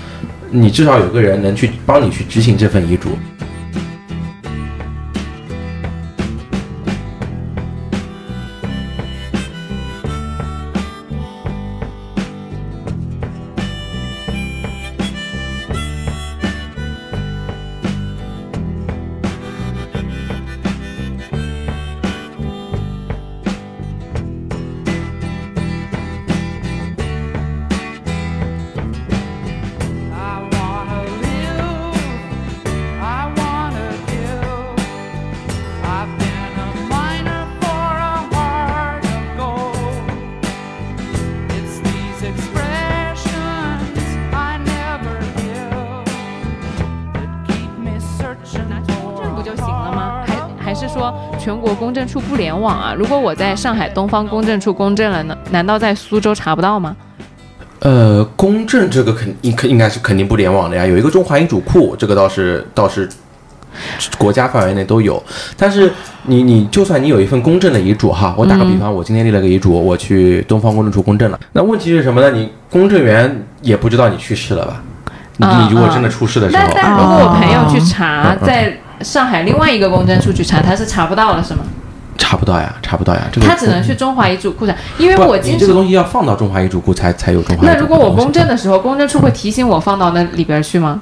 [0.50, 3.10] 你至少有个人能去帮你去执行这份遗嘱。
[52.02, 52.92] 证处不联网啊？
[52.98, 56.96] 如果我在上海东方公证处公证了呢，难道在苏州查不到吗？
[57.78, 63.08] 呃，公证这个肯应肯应该是肯定不联网的呀，有一个中华遗嘱库，这个倒是倒是
[64.18, 65.22] 国家范围内都有。
[65.56, 65.92] 但是
[66.24, 72.32] 你你就算你有一份公证的遗嘱哈，我打个比方，我今天立了个遗嘱，我去东方公证处公证了，那问题是什么呢？
[72.32, 74.82] 你公证员也不知道你去世了吧？
[75.36, 81.60] 你如果真的出事的时候但，但如果我朋友去嗯查，在上海另外一个公证处去查，他是查不到了，是吗？
[82.18, 85.54] 查不到呀，查不到呀，这个他只能去中华遗嘱库查，因为我经常。
[85.54, 91.00] 你这个东西要放到中华遗嘱库才才有中华遗嘱库那如果我公证的时候，公证处会提醒我放到那里边去吗？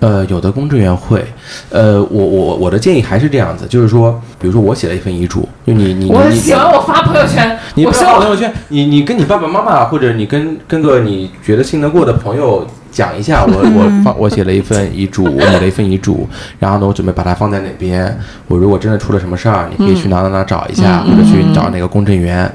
[0.00, 1.24] 呃，有的公证员会，
[1.70, 16.28] 呃，我我我的建议还是这样子，就是说，比如说我写了一份遗嘱，就你你我你喜欢我发朋友圈，你发朋友圈，你你跟你爸爸妈妈或者你跟跟个你觉得信得过的朋友讲一下，我 我放我写了一份遗嘱，我拟了一份遗嘱，
[16.58, 18.16] 然后呢，我准备把它放在哪边，
[18.46, 22.48] 我如果真的出了什么事儿，你可以去哪哪哪找一下，或者去找哪个公证员，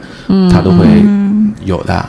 [0.51, 0.85] 他都会
[1.65, 2.05] 有的。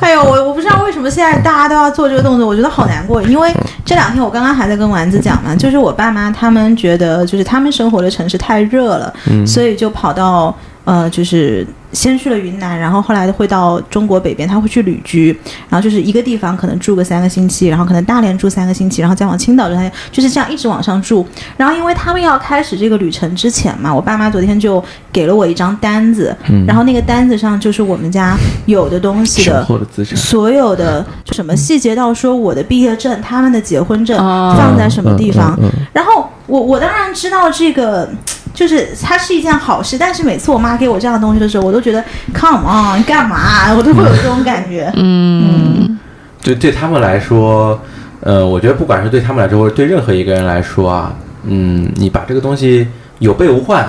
[0.00, 3.22] 哎呦，我我不知道为什么现在大家都要做这个动作，我觉得好难过。
[3.22, 3.52] 因为
[3.84, 9.12] 这两天我刚刚还在跟丸子讲嘛，就是我爸妈他们觉得，就是他们生活的城市太热了，
[9.46, 10.54] 所以就跑到
[10.84, 15.28] 呃，就是先去了云南，然后后来会到中国北边，他会去旅居，
[15.68, 19.74] 然后就是一个地方可能住个三个星期，然后可能大连住三个星期，然后再往青岛住
[20.12, 21.26] 就是这样一直往上住。
[21.56, 29.66] 然后因为他们要开始这个旅程之前嘛，我爸妈昨天就给了我一张单子，然后那个单子上就是我们家有的东西的
[30.14, 38.06] 所有的就什么细节到说我的毕业证、他们的结婚证哦放在什么地方，嗯嗯嗯然后我我当然知道这个。
[38.54, 42.02] 就是它是一件好事，但是每次我妈给我这样的东西的时候，我都觉得
[42.32, 43.74] come on，干嘛？
[43.74, 44.90] 我都会有这种感觉。
[44.94, 45.98] 嗯，
[46.40, 47.78] 就对他们来说，
[48.20, 52.86] 呃，我觉得不管是对他们来说，或者对任何一个人来说啊，嗯，你把这个东西
[53.18, 53.84] 有备无患，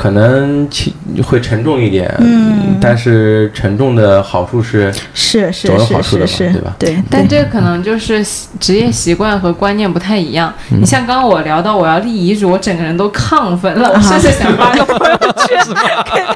[0.00, 0.90] 可能轻
[1.22, 2.78] 会沉重一点，嗯。
[2.80, 6.76] 但是沉重的好处是，是是总有是好处的嘛是是，对吧？
[6.78, 10.50] 对，但这可能就是习职业习惯和观念不太一样。
[10.72, 10.80] 嗯。
[10.80, 16.34] 你像刚刚我聊到我要立遗嘱，我整个人都亢奋了，甚至想发个朋友圈跟大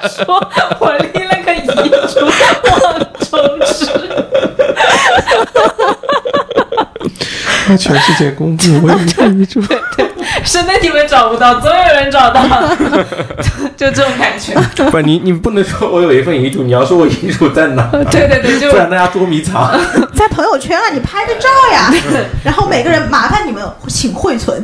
[0.00, 0.40] 家说，
[0.78, 1.66] 我立了个遗
[2.06, 2.20] 嘱，
[2.70, 3.30] 望中
[3.66, 3.90] 止。
[7.70, 9.62] 向全世界公布我有一个遗嘱。
[10.44, 12.42] 是那你们找不到，总有人找到，
[13.76, 14.54] 就就这种感觉。
[14.90, 19.70] 不是你，你不能说我有一份遗嘱，你要说我遗嘱在哪，对对对，就不然大家捉迷藏。
[20.14, 21.92] 在朋友圈啊，你拍个照呀，
[22.44, 24.62] 然后每个人麻烦你们请汇存。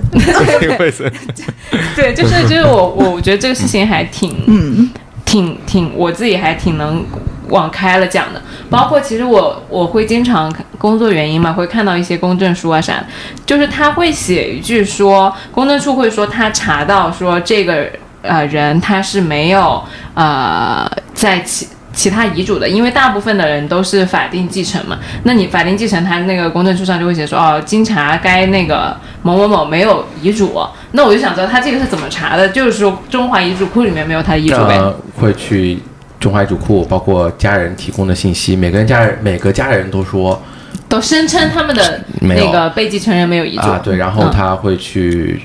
[1.94, 4.90] 对，就是就是我我我觉得这个事情还挺嗯
[5.24, 7.04] 挺挺，我自己还挺能
[7.48, 8.40] 往开了讲的。
[8.68, 13.04] 包括其实我我会经常工作原因嘛，会看到一些公证书啊啥，
[13.44, 17.88] 就是他会写一句说，公证处会说他查到说这个
[18.22, 19.82] 呃人他是没有
[20.14, 21.68] 呃在其。
[21.96, 30.60] 其他遗嘱的，因为大部分的人都是法定继承嘛，那你法定继承，他那个公证书上就会写说，哦，经查该那个某某某没有遗嘱，
[30.92, 34.78] 那我就想知道他这个是怎么查的，就是说中华遗嘱库里面没有他的遗嘱呗。
[35.18, 35.78] 会去
[36.26, 40.42] 中华遗嘱库，包括家人提供的信息，每个人家人每个家人都说
[40.88, 43.62] 都声称他们的那个被继承人没有遗嘱。
[43.62, 45.40] 啊，对，然后嗯他会去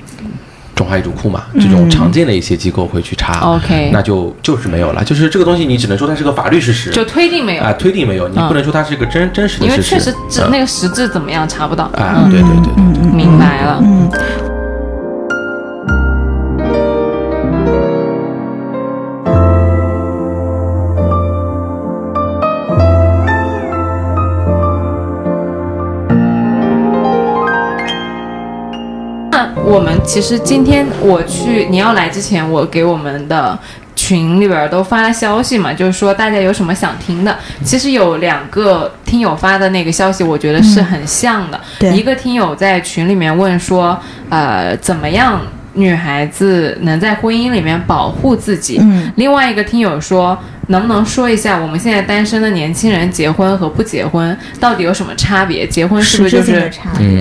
[0.74, 3.54] 中华遗嘱库嘛，这种常见的一些机构会去查。
[3.54, 9.94] OK 那就就是没有了，就是这个东西你只能说它是个法律事实，就推定没有，啊推定没有，你嗯不能说它是一个真真实的事实。
[9.94, 10.50] 因为确实嗯。
[10.50, 11.84] 那个实质怎么样查不到。
[11.94, 13.12] 啊，对对对对。
[13.12, 13.78] 明白了。
[13.80, 14.10] 嗯，
[29.72, 33.58] 我们其实今天我去你要来之前，我给我们的
[33.96, 37.34] 群里边都发了消息嘛，就是说大家有什么想听的。
[37.64, 41.58] 其实有两个听友发的那个消息，我觉得是很像的。
[41.78, 43.98] 对一个听友在群里面问说，
[44.28, 45.40] 呃，怎么样
[45.72, 48.76] 女孩子能在婚姻里面保护自己？
[48.78, 50.38] 嗯另外一个听友说，
[50.72, 55.64] 能不能说一下我们现在单身的年轻人结婚和不结婚到底有什么差别？
[55.64, 56.68] 结婚是不是就是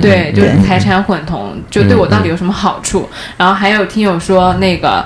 [0.02, 3.08] 对，就是财产混同，就对我到底有什么好处？
[3.38, 5.06] 然后还有听友说那个。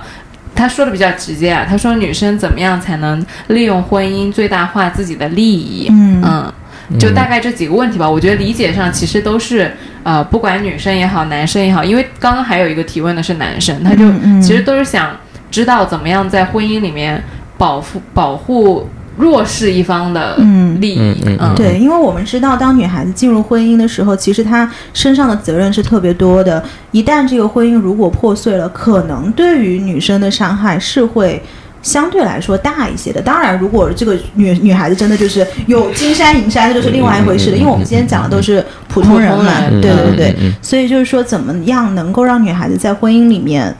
[0.57, 5.89] 他说的比较直接啊，他说女生怎么样才能利用婚姻最大化自己的利益？
[5.91, 6.49] 嗯
[6.97, 8.09] 就大概这几个问题吧。
[8.09, 9.69] 我觉得理解上其实都是
[10.03, 14.05] 呃，不管女生也好，男生也好，因为刚刚还有一个提问的是男生，他就
[14.41, 15.17] 其实都是想
[15.51, 17.21] 知道怎么样在婚姻里面
[17.57, 18.87] 保护保护
[19.17, 20.99] 弱势一方的嗯利益。
[20.99, 26.63] 嗯嗯嗯对，因为我们知道，当女孩子进入婚姻的时候，其实她身上的责任是特别多的。
[26.91, 31.41] 一旦这个婚姻如果破碎了，可能对于女生的伤害是会
[31.81, 33.21] 相对来说大一些的。
[33.21, 37.57] 当然，如果这个女女孩子真的就是有金山银山，那就是另外一回事了。
[37.57, 40.29] 因为我们今天讲的都是普通人嘛，人对对对。
[40.31, 43.73] 嗯嗯嗯所以就是说，怎么样能够让女孩子在婚姻里面，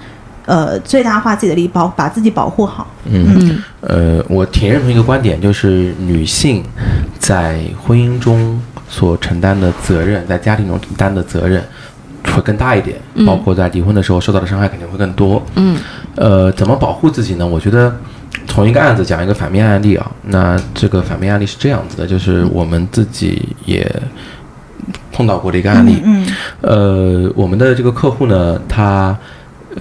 [0.45, 2.87] 呃，最大化自己的利益，保把自己保护好？
[3.05, 6.63] 嗯，呃，我挺认同一个观点，就是女性
[7.17, 11.63] 在婚姻中所承担的责任，在家庭中承担的责任
[12.23, 15.41] 会更大一点，包括在离婚的时候受到的伤害肯定会更多。
[15.55, 15.77] 嗯，
[16.15, 17.45] 呃，怎么保护自己呢？
[17.45, 17.95] 我觉得
[18.47, 23.89] 从一个案子讲一个反面案例啊，那这个反面案例是这样子的，就是我们自己也
[25.11, 26.01] 碰到过的一个案例。
[26.03, 26.27] 嗯
[26.61, 29.17] 呃，我们的这个客户呢，他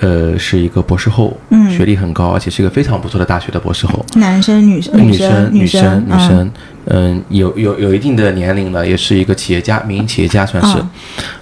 [0.00, 4.04] 呃是一个博士后，嗯学历很高，而且是一个非常不错的大学的博士后。
[4.14, 6.50] 男生、女生、女生、女生、女生，
[6.86, 10.78] 嗯，有有有一定的年龄了，也是一个企业家，民营企业家算是。
[10.78, 10.90] 嗯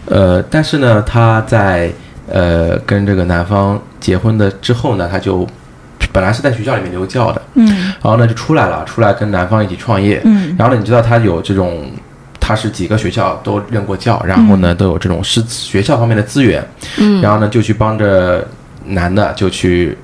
[0.07, 1.91] 呃，但是呢，他在
[2.29, 5.47] 呃跟这个男方结婚的之后呢，他就
[6.13, 10.21] 本来是在学校里面留教的，嗯然后呢就出来了，出来跟男方一起创业。
[10.25, 11.87] 嗯然后呢，你知道他有这种，
[12.45, 16.61] 他是几个学校都任过教，然后呢都有这种师学校方面的资源，
[16.99, 18.45] 嗯然后呢就去帮着
[18.87, 19.97] 男的就去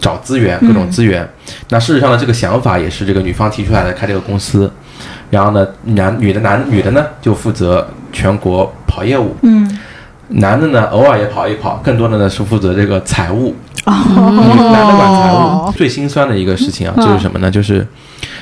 [0.00, 1.26] 找资源，各种资源。
[1.68, 4.68] 那事实上呢，这个想法也是这个女方提出来的，开这个公司。
[5.30, 9.78] 然后呢，男女的男女的呢就负责全国跑业务，嗯
[10.28, 13.54] 男的呢偶尔也跑一跑，更多的呢是负责这个财务。
[13.86, 15.72] 女哦，男的管财务。
[15.76, 17.48] 最心酸的一个事情啊，嗯就是什么呢？
[17.48, 17.86] 就是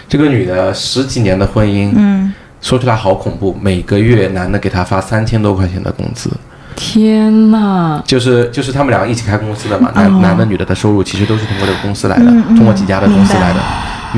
[0.08, 2.32] 这个女的十几年的婚姻，嗯
[2.64, 6.30] 说出来好恐怖，每个月男的给她发三千多块钱的工资，
[6.74, 10.18] 天呐，就是就是他们两个一起开公司的嘛，男、哦。
[10.22, 13.60] 男的女的的收入其实都是通过这个公司来的，嗯嗯通过几家的公司来的，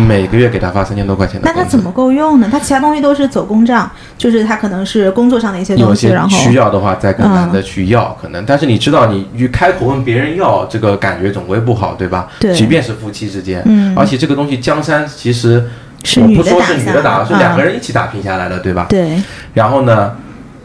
[0.00, 1.40] 每个月给他发三千多块钱。
[1.42, 2.48] 那他怎么够用呢？
[2.48, 12.28] 他其他东西都是走公账，就是他可能是工作上的一些东西，然后需要的话再跟嗯男的去要，可能，但是你知道，你去开口问别人要，这个感觉总归不好，对吧？
[12.38, 12.54] 对。
[12.54, 13.92] 即便是夫妻之间，嗯。
[13.96, 15.68] 而且这个东西江山其实
[16.06, 18.86] 是我不说是女的打，来是两个嗯人一起打拼下来的，对吧？
[18.88, 19.20] 对，
[19.52, 20.12] 然后呢，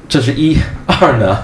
[0.07, 1.37] 这是一二呢，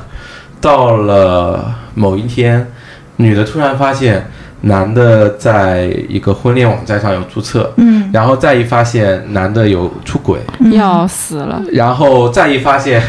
[0.62, 2.68] 到了某一天，
[3.16, 4.28] 女的突然发现
[4.62, 10.40] 男的在一个婚恋网站上有注册，嗯然后再一发现男的有出轨，
[10.72, 11.62] 要死了！
[11.74, 13.02] 然后再一发现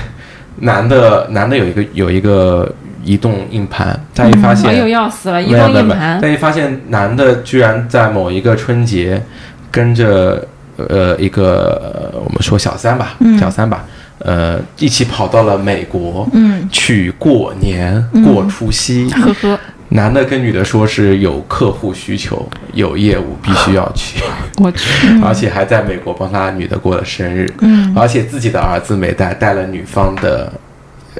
[0.60, 2.70] 男的男的有一个有一个
[3.04, 5.42] 移动硬盘，再一发现、哎呦，要死了！
[5.42, 9.22] 移没有没有没有，动硬盘，再一发现男的居然在某一个春节
[9.70, 10.46] 跟着
[10.88, 13.84] 呃一个呃我们说小三吧，嗯小三吧，
[14.20, 16.28] 呃一起跑到了美国。
[16.32, 19.58] 嗯去过年过除夕，呵呵，
[19.90, 24.20] 男的跟女的说是有客户需求，有业务必须要去，
[24.58, 30.52] 我去， 而且还在美国帮他女的过了生日，嗯而且自己的儿子没带，带了女方的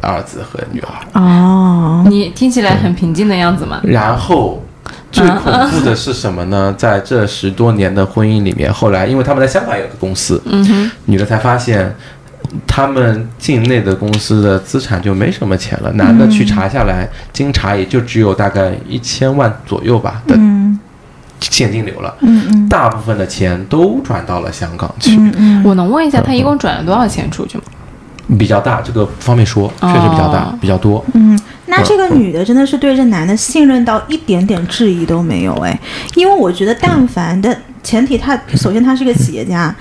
[0.02, 0.88] 儿子和女儿。
[1.20, 3.80] 哦，你听起来很平静的样子嘛？
[3.84, 4.62] 然后
[5.10, 6.74] 最恐怖的是什么呢？
[6.78, 11.94] 在这十多年的婚姻里面，后来因为他们在香港有个公司，嗯，女的才发现。
[12.66, 20.78] 他们境内的公司的资产就没什么钱了，男的去查下来，经查也就只有大概一千万左右吧的嗯
[21.40, 27.64] 现金流了，嗯嗯大部分的钱都转到了香港去，嗯嗯，我能问一下，他一共转了多少钱出去吗？
[28.38, 31.04] 比较大，这个不方便说，确实比较大，哦比较多。
[31.12, 35.78] 嗯，那这个女的真的是对这男的信任到一点点质疑都没有哎，
[36.14, 39.74] 因为我觉得但凡的前提他，首先他是个企业家，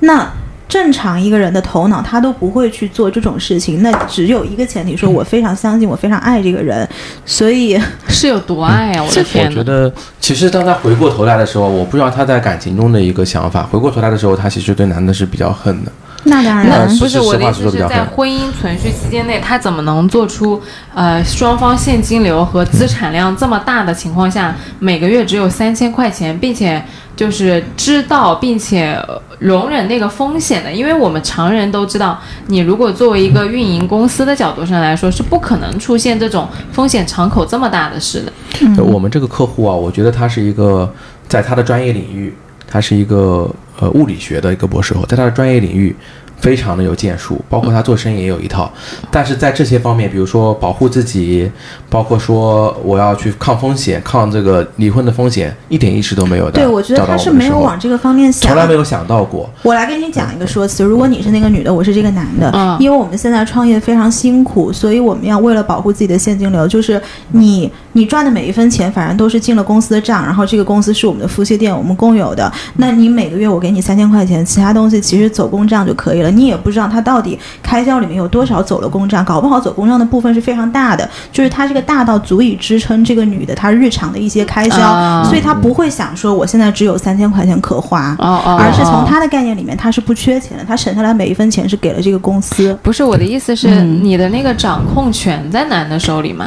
[0.00, 0.28] 那
[0.66, 6.88] 正常一个人的头脑他都不会去做这种事情，那只有一个前提，说我非常相信，我非常爱这个人，
[7.24, 7.78] 所以
[8.08, 9.04] 是有多爱啊！
[9.04, 9.54] 我的我天我！
[9.54, 13.62] 觉得，其实当他回过头来的时候，我不知道他在感情中的一个想法。
[13.62, 15.92] 回过头来的时候，他其实对男的是比较恨的。
[16.24, 20.60] 那当然不是我的意思是在婚姻存续期间内，他怎么能做出
[20.94, 26.82] 呃双方现金流和资产量这么大的情况下，每个月只有三千块钱，并且
[27.14, 30.72] 就是知道并且呃容忍那个风险的？
[30.72, 38.32] 因为我们常人都知道，你如果作为一个运营公司的角度上来说，是不可能出现这种风险敞口这么大的事的。
[38.62, 40.90] 嗯我们这个客户啊，我觉得他是一个
[41.28, 42.34] 在他的专业领域，
[42.66, 45.94] 他是一个呃物理学的一个博士后，在他的专业领域
[46.38, 48.70] 非常的有建树，包括他做生意也有一套。
[49.10, 51.50] 但是在这些方面，比如说保护自己，
[51.88, 56.52] 包括说我要去抗风险、抗这个离婚的风险，一点意识都没有的。
[56.52, 59.48] 对我觉得他是没有往这个方面想，从来没有想到过。
[59.62, 67.00] 我来跟你讲一个说辞，如果你是那个女的，我是这个男的，嗯因为我们现在创业非常辛苦，所以我们要为了保护自己的现金流，就是
[67.32, 76.23] 你你赚的每一分钱，反正都是进了公司的账，然后这个公司是我们的夫妻店，我们共有的，那你每个月我给你三千块钱，其他东西其实走公账就可以了。
[76.24, 92.76] 了，你也不知道他到底开销里面有多少走了公账，搞不好走公账的部分是非常大的，就是他这个大到足以支撑这个女的她日常的一些开销，啊所以她不会想说我现在只有三千块钱可花，哦哦，而是从哦她的概念里面，她是不缺钱的，她省下来每一分钱是给了这个公司。
[92.82, 96.46] 不是我的意思是，嗯你的那个掌控权在男的手里嘛？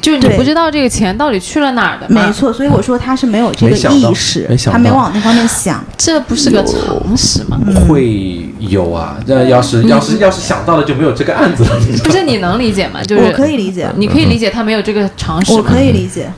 [0.00, 2.06] 就是你不知道这个钱到底去了哪儿的？
[2.08, 5.84] 没，错，所以我说他是没有这个意识没，想到她没往那方面想。
[5.96, 7.58] 这不是个常识吗？
[7.88, 11.70] 会有啊，那要是要是要是想到了就没有这个案子了。
[12.04, 13.02] 不是你能理解吗？
[13.02, 16.30] 就是我可以理解，你可以理解他没有这个常识，我可以理解。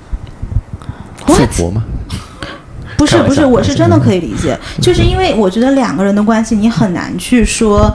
[2.97, 7.89] 不是不是，我是真的可以理解，就是因为我觉得两个人的关系，你很难去说，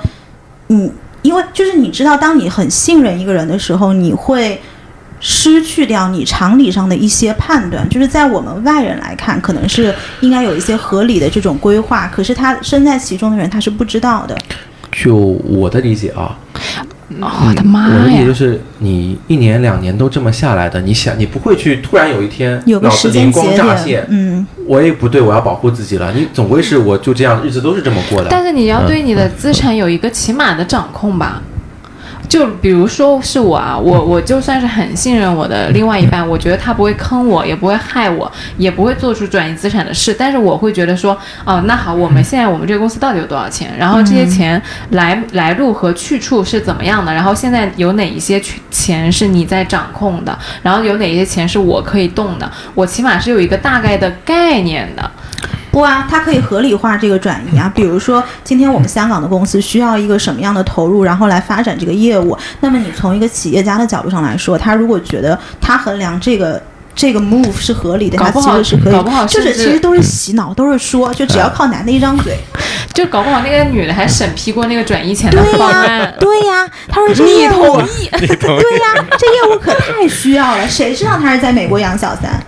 [0.70, 0.90] 嗯，
[1.24, 4.62] 因为就是你知道，当你很信任一个人的时候，你会
[5.26, 14.38] 失去掉你常理上的一些判断，就是在我们外人来看，可能是应该有一些合理的这种规划，可是他身在其中的人他是不知道的。
[14.92, 16.38] 就我的理解啊，
[17.22, 18.34] 哦我的妈呀我的理解就！
[18.34, 26.12] 是，你一年两年都这么下来的，你想你不会去突然有一天有个脑子时间灵光节点乍现，，嗯，我也不对，我要保护自己了。
[26.12, 28.28] 你总归是我就这样日子都是这么过的。
[28.30, 31.42] 但是你要对你的资产有一个起码的掌控吧。
[32.34, 40.12] 就比如说是我啊，我我就算是很信任我的另外一半，我觉得他不会坑我，也不会害我，也不会做出转移资产的事。
[40.18, 41.16] 但是我会觉得说，
[41.46, 43.72] 哦，那好，我们现在我们这个公司到底有多少钱？
[43.78, 44.60] 然后这些钱
[44.90, 47.14] 来来路和去处是怎么样的？
[47.14, 50.36] 然后现在有哪一些去钱是你在掌控的？
[50.64, 52.52] 然后有哪些钱是我可以动的？
[52.74, 55.12] 我起码是有一个大概的概念的。
[55.74, 57.70] 不啊，它可以合理化这个转移啊。
[57.74, 62.38] 比如说，今天我们香港的公司需要一个什么样的投入，然后来发展这个业务。
[62.60, 66.62] 那么你从一个企业家的角度上来说，他如果觉得他衡量这个。
[66.96, 72.38] 这个 move 是合理的，他搞不好其实是可以，搞不好就是其实都是洗脑，都是说，就只要靠男的一张嘴，
[72.94, 78.08] 就搞不好那个女的还审批过那个转移钱的对呀方案，，对呀，他说这你业务，同意？
[78.12, 82.40] 对呀，这业务可太需要了，谁知道他是在美国养小三？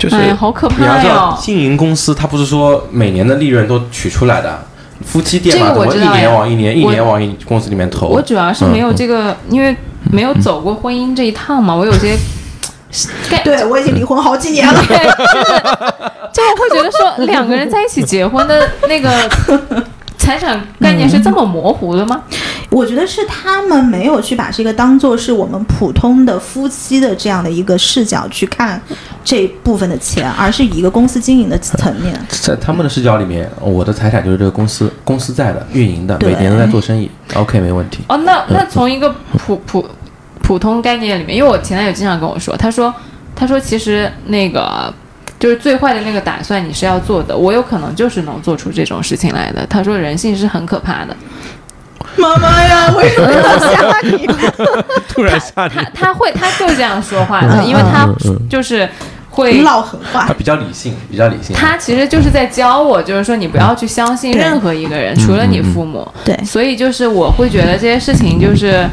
[0.00, 4.58] 就是哎呀好可怕你要知道，哟经营公司它不是说每年的利润都取出来的，
[5.04, 8.08] 夫妻店嘛，这个怎么一我知道呀年往一年一年往一公司里面投？
[8.08, 9.76] 我主要是没有嗯这个，因为
[10.10, 12.16] 没有走过婚姻这一趟嘛，我有些
[13.28, 14.82] 概 对我已经离婚好几年了。
[14.88, 15.62] 对，就是
[16.32, 19.10] 就我会觉得说两个人在一起结婚的那个
[20.18, 22.22] 财产概念是这么模糊的吗？
[22.70, 28.80] 我觉得是他们没有去把这个当做是我们普通的夫妻的这样的一个视角去看
[29.24, 32.18] 这部分的钱，而是以一个公司经营的层面。
[32.28, 38.04] 在他们的视角里面，我的财产就是这个公司公司在的运营的，每年都在做生意，OK 没问题。
[38.08, 39.84] 哦，那那从一个普普
[40.40, 42.94] 普通概念里面，因为我前男友经常跟我说，他说
[43.34, 44.92] 他说其实那个。
[45.38, 47.34] 就是最坏的那个打算，你是要做的。
[47.34, 49.66] 我有可能就是能做出这种事情来的。
[49.70, 51.16] 他说人性是很可怕的，
[52.16, 54.26] 妈妈呀，为什么要吓你？
[55.08, 58.08] 突然吓你他他会他就是这样说话的，因为他
[58.48, 58.88] 就是
[59.30, 60.34] 会唠狠话他。
[60.34, 61.54] 比较理性，比较理性。
[61.54, 66.06] 他其实就是在教我，就是说你不要去相信任何一个人，除了你父母。
[66.24, 68.86] 对所以就是我会觉得这些事情就是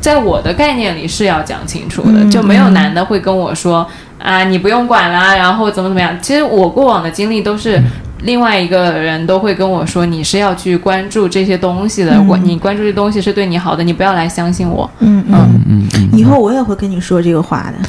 [0.00, 3.86] 在我的概念里是要讲清楚的，嗯就没有男的会跟我说
[4.18, 6.16] 啊你不用管啦，然后怎么怎么样。
[6.20, 7.80] 其实我过往的经历都是。
[8.24, 14.90] 另外一个人都会跟我说，你是要去关注这些东西的，关、你关注这东西是对你好的，你不要来相信我。
[15.00, 17.74] 嗯嗯，嗯嗯，以后我也会跟你说这个话的。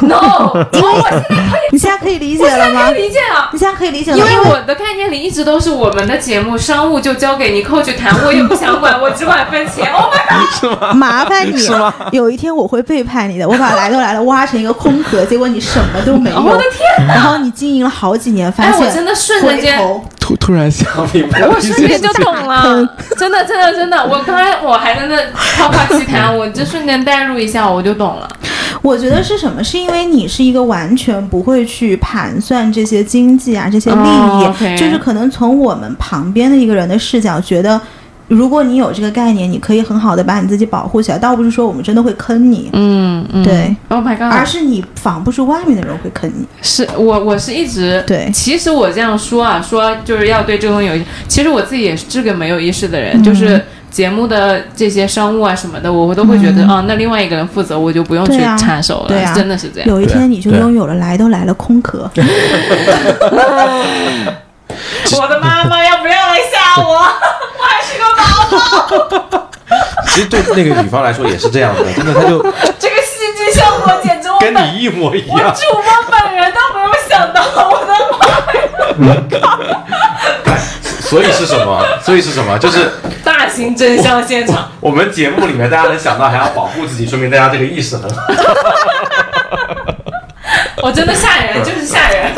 [0.00, 1.22] No，因为我
[1.70, 3.02] 你现在可以理解了吗可以？
[3.02, 3.48] 理解了。
[3.52, 9.90] 你现在可以理解了，因为我的概念里一直都是我们的节目商务就交给你扣去谈，我也不想管，我只管分钱。
[9.92, 10.94] Oh my god！
[10.96, 11.54] 麻烦你，
[12.12, 13.48] 有一天我会背叛你的。
[13.48, 16.42] 我把来都来了挖成一个空壳，结果你什么都没有。
[16.42, 19.78] 我的天然后你经营了好几年，发哎，现我真的瞬间间，
[20.20, 22.88] 突突然想明白了我瞬间就懂了，
[23.18, 25.16] 真的真的真的，我刚才我还在那
[25.56, 28.28] 夸夸其谈，我就瞬间代入一下，我就懂了。
[28.82, 29.62] 我觉得是什么？
[29.64, 37.80] 是因为你是一个完全不会去盘算这些经济啊、这些利益，就是可能从我们旁边的一个人的视角觉得。
[38.28, 43.44] 如果你有这个概念，你可以很好的把你自己保护起来，倒不是说我们真的会坑你，嗯嗯。
[43.44, 44.32] 对，Oh my god！
[44.32, 46.46] 而是你防不住外面的人会坑你。
[46.62, 48.30] 是我我是一直对。
[48.32, 53.60] 其实我这样说啊，说就是要对这个东西有，其实我自己也是个没有意识的人，就是
[53.90, 59.34] 节目的这些商务啊什么的，我都会觉得、啊，那另外一个人负责，我就不用去插手了，对啊。
[59.34, 59.88] 真的是这样。
[59.88, 62.10] 有一天你就拥有了来都来了空壳。
[65.20, 66.94] 我的妈妈要不要来吓我？
[66.94, 68.22] 我还是个宝
[69.28, 69.50] 宝，
[70.06, 72.42] 其实对那个女方来说也是这样的，真的，她就
[72.78, 75.54] 这个戏剧效果简直我跟你一模一我样。
[75.54, 77.92] 主播本人都没有想到，我的
[78.98, 79.06] 妈
[79.38, 79.58] 呀！
[81.04, 81.84] 所以是什么？
[82.02, 82.58] 所以是什么？
[82.58, 82.90] 就是
[83.22, 84.70] 大型真相现场。
[84.80, 88.22] 我们节目里面大家能想到还要保护自己，说明大家这个意识很好。
[90.82, 92.32] 我真的吓人，就是吓人。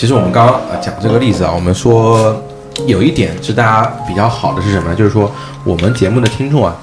[0.00, 2.42] 其实我们刚刚呃讲这个例子啊，我们说
[2.86, 4.94] 有一点是大家比较好的是什么呢？
[4.94, 5.30] 就是说
[5.62, 6.74] 我们节目的听众啊，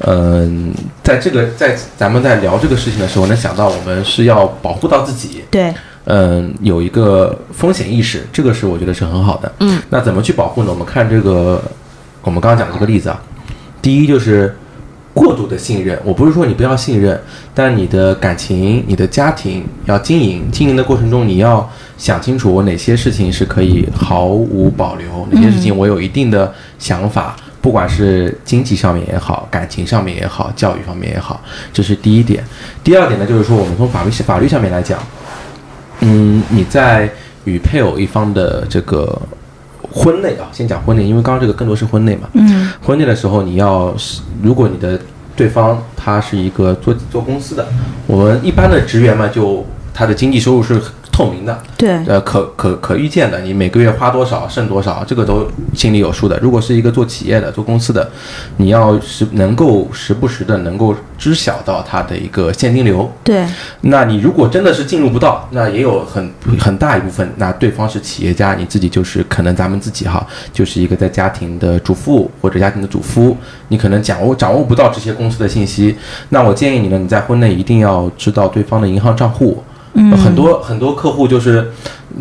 [0.00, 5.72] 嗯、在这个在咱们在聊这个事情的时候，能想到我们是要保护到自己，对，
[6.04, 9.50] 嗯，有一个风险意识，这个是我觉得是很好的。
[9.60, 10.68] 嗯，那怎么去保护呢？
[10.68, 11.62] 我们看这个，
[12.20, 13.18] 我们刚刚讲的这个例子啊，
[13.80, 14.54] 第一就是
[15.16, 15.98] 过度的信任。
[16.04, 17.18] 我不是说你不要信任，
[17.54, 27.34] 但你的感情、你的家庭要经营，经营的过程中你要想清楚，我哪些事情是可以毫无保留，哪些事情我有一定的想法。
[27.62, 31.40] 不管是经济上面也好，感情上面也好，教育方面也好，
[31.72, 32.44] 这是第一点。
[32.84, 35.00] 第二点呢，就是说我们从法律法律上面来讲，
[36.00, 37.10] 嗯，你在
[37.42, 39.20] 与配偶一方的这个
[39.96, 42.28] 婚内啊，先讲婚内，因为刚刚这个更多是婚内嘛。
[42.34, 45.00] 嗯婚内的时候，你要是如果你的
[45.34, 47.66] 对方他是一个做做公司的，
[48.06, 50.78] 我们一般的职员嘛，就他的经济收入是
[51.16, 56.38] 透明的，对，呃，可可可预见的，你每个月花多少剩多少，这个都心里有数的。
[56.40, 58.06] 如果是一个做企业的、做公司的，
[58.58, 63.10] 你要时能够时不时的能够知晓到它的一个现金流。
[63.24, 63.46] 对，
[63.80, 73.34] 那你如果真的是进入不到，那也有很很大一部分，那对方是企业家，你自己就是可能咱们自己哈，就是一个在家庭的主妇或者家庭的主夫，
[73.68, 75.96] 你可能掌握掌握不到这些公司的信息。
[76.28, 79.64] 那我建议你呢，你在婚内一定要知道对方的银行账户。
[79.96, 81.72] 嗯很多很多客户就是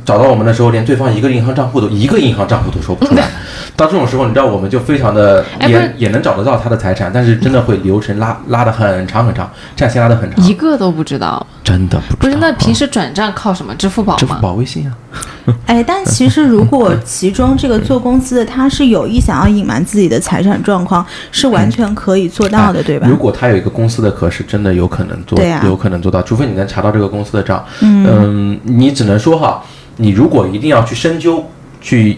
[0.05, 3.27] 找到我们的时候，连对方一个银行账户都一个银行账户都说不出来。
[3.75, 10.45] 到这种时候，你知道我们就非常的哎也也能找得到他的财产，但是真的会流程拉拉的很长很长，战线拉的很长。
[10.45, 12.35] 一个都不知道，真的不知道不是？
[12.39, 13.75] 那平时时转账靠什么？
[13.75, 14.39] 支付宝支付吗？
[14.41, 14.95] 宝、微信啊，
[15.65, 23.15] 哎，但其实如果其中这个做公司的他是有意想要隐瞒自己的财产状况，是完全可以做到的，对吧如？
[23.17, 27.63] 果他有一个公司的壳是真的有可能做，啊有可能做到，除非你能查到这个公司的账。
[27.81, 29.63] 嗯嗯，你只能说哈，
[29.97, 31.43] 你如果一定要去深究，
[31.81, 32.17] 去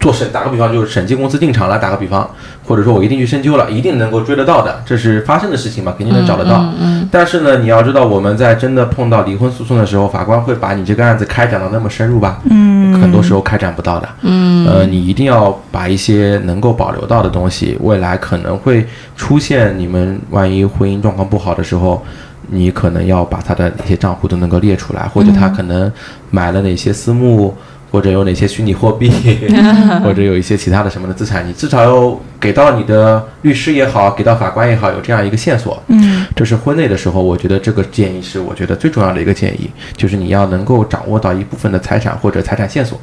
[0.00, 2.28] 做审，打个比方，就是审计公司进场了，打个比方，
[2.64, 6.60] 或者说我一定去深究了，一定能够追得到的，这是发生的事情嘛，肯定能找得到。
[6.62, 12.40] 嗯嗯但是呢，你要知道，我们在真的碰到离婚诉讼的时候，法官会把你这个案子开展到那么深入吧？
[12.48, 14.08] 嗯，很多时候开展不到的。
[14.22, 18.86] 嗯呃，你一定要把一些能够保留到的东西，未来可能会
[19.16, 22.04] 出现你们万一婚姻状况不好的时候，
[22.48, 25.90] 你可能要把他的哪些账户都能够列出来，或者他可能
[26.30, 27.56] 买了哪些私募，
[27.90, 29.10] 或者有哪些虚拟货币，
[30.04, 35.82] 或者有一些其他的什么的资产，你至少要给到你的律师也好，给到法官也好，有这样一个线索。
[35.88, 43.00] 嗯这是婚内的时候，我觉得这个建议是我觉得最重要的一个建议，就是你要能够掌握到一部分的财产或者财产线索。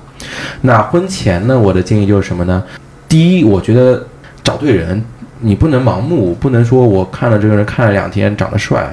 [0.62, 2.64] 那婚前呢，我的建议就是什么呢？
[3.10, 4.06] 第一，我觉得
[4.44, 5.04] 找对人，
[5.40, 8.88] 你不能盲目，不能说我看了这个人看了两天长得帅，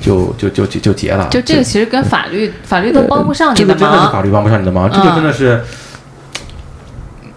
[0.00, 1.28] 就就就就就结了。
[1.30, 4.22] 就这个其实跟法律法律都帮不上你的个真的是法。
[4.22, 5.60] 律帮不上你的忙，这个嗯真的是。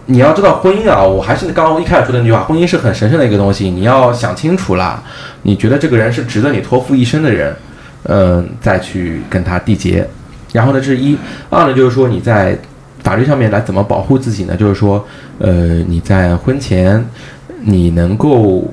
[0.06, 5.02] 你要知道婚姻啊，我还是刚刚一开始说的那句话，婚姻是很神圣的一个东西，你要想清楚啦。
[5.44, 7.56] 你觉得这个人是值得你托付一生的人，
[8.02, 10.06] 嗯、再去跟他缔结。
[10.52, 11.16] 然后呢，这是一，
[11.48, 12.54] 二呢就是说你在
[13.02, 14.54] 法律上面来怎么保护自己呢？
[14.54, 15.02] 就是说，
[15.38, 15.50] 呃，
[15.88, 17.02] 你在婚前
[17.62, 18.70] 你能够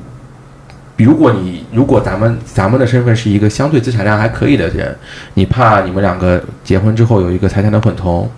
[1.04, 4.96] 如果你如果咱们咱们的身份是一个相对资产量还可以的人，
[5.34, 8.30] 你怕你们两个结婚之后有一个财产的混同，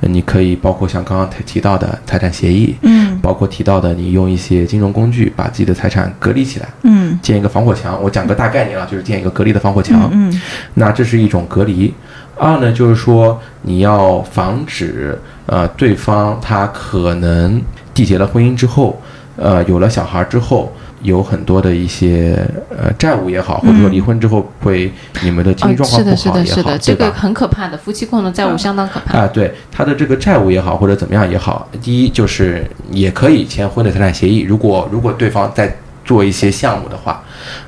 [0.00, 8.02] 呃你可以包括像刚刚提提到的财产协议，嗯包括提到的你用一些金融工具把自己的财产隔离起来，嗯建一个防火墙。
[8.02, 10.10] 我讲个大概念啊，就是建一个隔离的防火墙。
[10.12, 10.32] 嗯
[10.74, 11.92] 那这是一种隔离。
[12.36, 17.62] 二呢，就是说你要防止呃对方他可能
[17.94, 19.00] 缔结了婚姻之后，
[19.36, 20.72] 呃有了小孩之后。
[21.02, 22.38] 有很多的一些
[22.70, 24.90] 呃债务也好，或者说离婚之后会
[25.22, 27.10] 你们的经济哦，状况不是的，是的，好也好，是的，这个？
[27.12, 29.18] 很可怕的，夫妻共同债务相当可怕。
[29.18, 34.40] 啊，对他的这个债务也好，或者怎么样也好，第一就是也可以签婚内财产协议。
[34.40, 37.22] 如果如果对方在做一些项目的话，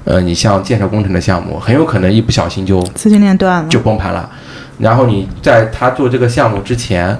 [0.05, 4.29] 呃，你像建设工程的项目，很有可能一不小心就资金链断了，就崩盘了。
[4.79, 7.17] 然后你在他做这个项目之前，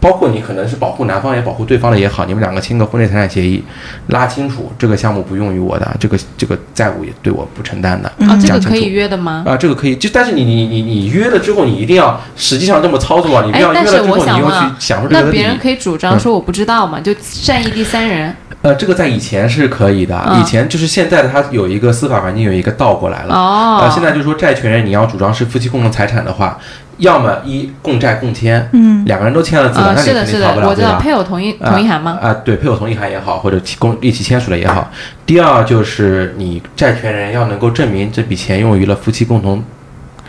[0.00, 3.62] 包括你可能是保护男方也保护对方的也好，你们两个签个婚内财产协议，
[4.08, 8.10] 拉清楚这个项目不用于我的，这个这个债务也对我不承担的。
[8.20, 9.44] 哦，这个可以约的吗？
[9.46, 15.30] 啊，这个可以，就但是你你你你约了之后，你一定要实际上这么操作啊，你不哎要约了之后你又去享受这个利益。
[15.30, 18.34] 那别人可以主张说我不知道嘛，就善意第三人。
[18.62, 23.34] 呃，这个在以前是可以的，嗯以前就是现在的它有一个司法环境有一个倒过来了。
[23.34, 26.58] 哦，呃，现在就是说债权人你要主张是夫妻共同财产的话，
[26.98, 31.00] 要么一共债共签，嗯两个人都签了字了，啊，那你肯定逃不，了，我知道对吧？
[31.00, 32.18] 配偶同意啊同意函吗？
[32.22, 34.90] 啊，对，配偶同意函也好，或者共一起签署的也好。
[35.24, 39.62] 第二就是你债权人要能够证明这笔钱用于了夫妻共同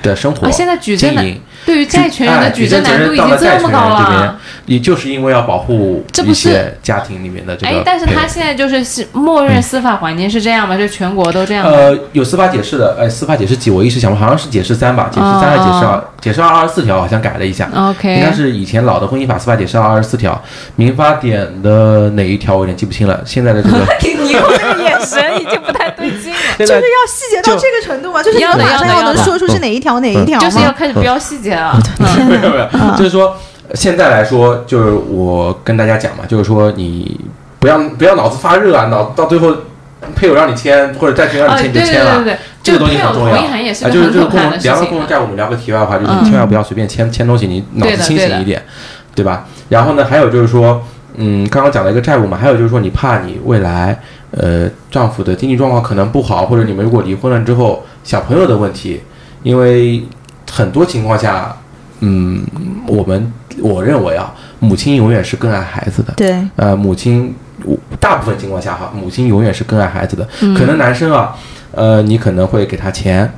[0.07, 1.25] 的生活啊，现在举证难，
[1.65, 4.35] 对于债权人的哎举证难度已经这么高了。，
[4.65, 7.71] 也就是因为要保护一这些家庭里面的这个。
[7.71, 10.77] 哎，但是他现在就是是默认司法环境是这样吗？
[10.77, 11.65] 就全国都这样？
[11.65, 16.03] 呃，有司法解释的，哎，司法解释几我一时想不，好像是解释三吧，解释三还是解释二？
[16.19, 17.69] 解释二二十四条好像改了一下。
[18.03, 20.41] 应该是以前老的婚姻法司法解释二二十四条，
[20.75, 23.21] 民法典的哪一条我有点记不清了。
[23.25, 25.86] 现在的这个 你这个眼神已经不太
[26.65, 28.21] 就是要细节到这个程度吗？
[28.23, 30.39] 就是你要的马上能要的要的说出是哪一条哪一条？
[30.39, 31.77] 就是要开始标细节了。
[31.99, 32.57] 没有没！
[32.57, 33.35] 有，就是说
[33.73, 37.19] 现在来说，就是我跟大家讲嘛，就是说你
[37.59, 39.53] 不要不要脑子发热啊，脑到最后
[40.15, 42.15] 配偶让你签或者债权让啊，你对签就签了。
[42.15, 45.07] 对对对对，这个东西很重要啊，就是啊，就是共同聊个共同。
[45.07, 48.61] 债务，我们聊个题外话，就是嗯你千万不要随便签签东西，你脑子清醒一点，
[49.15, 49.45] 对吧？
[49.69, 50.81] 然后呢，还有就是说，
[51.15, 53.99] 嗯，刚刚讲了一个债务嘛，还有就是说，你怕你未来
[54.39, 59.01] 呃丈夫的经济状况可能不好，或者你们如果离婚了之后小朋友的问题，
[59.43, 60.03] 因为
[60.51, 61.55] 很多情况下，
[61.99, 62.43] 嗯，
[62.87, 63.31] 我们
[63.61, 67.33] 我认为啊，母亲永远是更爱孩子的，对，呃，母亲
[67.99, 70.27] 大部分情况下哈，母亲永远是更爱孩子的。
[70.41, 71.35] 嗯可能男生啊，
[71.71, 73.31] 呃，你可能会给他钱，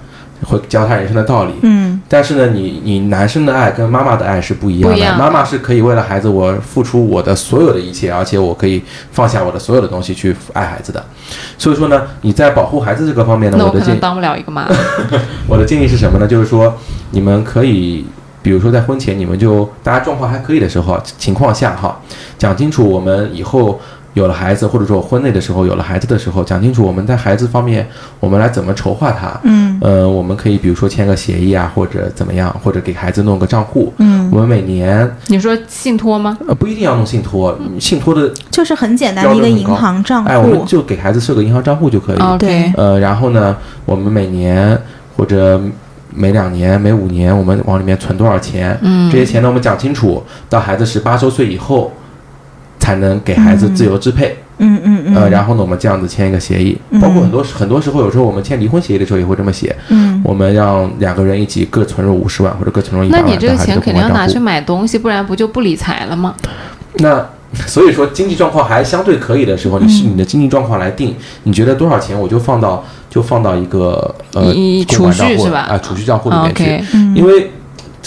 [0.43, 1.53] 会教他人生的道理。
[1.61, 4.97] 嗯但是呢，你你男生的爱跟妈妈的爱是不一样的。
[4.97, 8.81] 样妈妈是可以为了孩子我付出我的所有的一切，而且我可以
[9.11, 11.03] 放下我的所有的东西去爱孩子的。
[11.57, 14.67] 所以说呢，你在保护孩子这个方面呢，我的建议当不了一个妈。
[15.47, 16.27] 我的建议是什么呢？
[16.27, 16.73] 就是说，
[17.11, 18.05] 你们可以，
[18.41, 21.99] 比如说在婚前，你们就大家状况还可以的时候情况下哈，
[22.37, 23.79] 讲清楚我们以后
[24.19, 27.87] 有了孩子，或者说婚内的时候有了孩子的时候，讲清楚我们在孩子方面
[28.19, 29.39] 我们来怎么筹划他。
[29.43, 33.93] 嗯呃，我们可以比如说签个协议啊，或者怎么样，或者给孩子弄个账户。
[33.97, 36.37] 嗯，我们每年你说信托吗？
[36.47, 40.59] 呃不一定要弄信托，信托的就是很简单的一个银行账户哎，我们。
[40.65, 42.17] 就给孩子设个银行账户就可以。
[42.19, 43.55] OK，呃，然后呢，
[43.85, 44.77] 我们每年
[45.15, 45.59] 或者
[46.13, 48.77] 每两年、每五年，我们往里面存多少钱？
[48.81, 51.91] 嗯这些钱呢，我们讲清楚，到孩子十八周岁以后，
[52.79, 54.35] 才能给孩子自由支配。
[54.57, 55.15] 嗯嗯嗯。
[55.15, 64.39] 呃，然后呢，我们这样子签一个协议，嗯包括很多很多时候，有时候我们签离婚协议的时候也会这么写，嗯我们让两个人一起各存入五十万或者各存入一百万，那你这个钱肯定要拿去。
[64.39, 66.33] 买东西，不然不就不理财了吗？
[66.95, 67.25] 那
[67.67, 74.53] 所以说，经济状况还相对可以的时候，你是嗯你的经济状况来定，你觉得多少钱我就放到就放到一个呃
[74.87, 76.97] 储蓄是吧啊，储蓄账户里啊面去。
[77.15, 77.51] 因为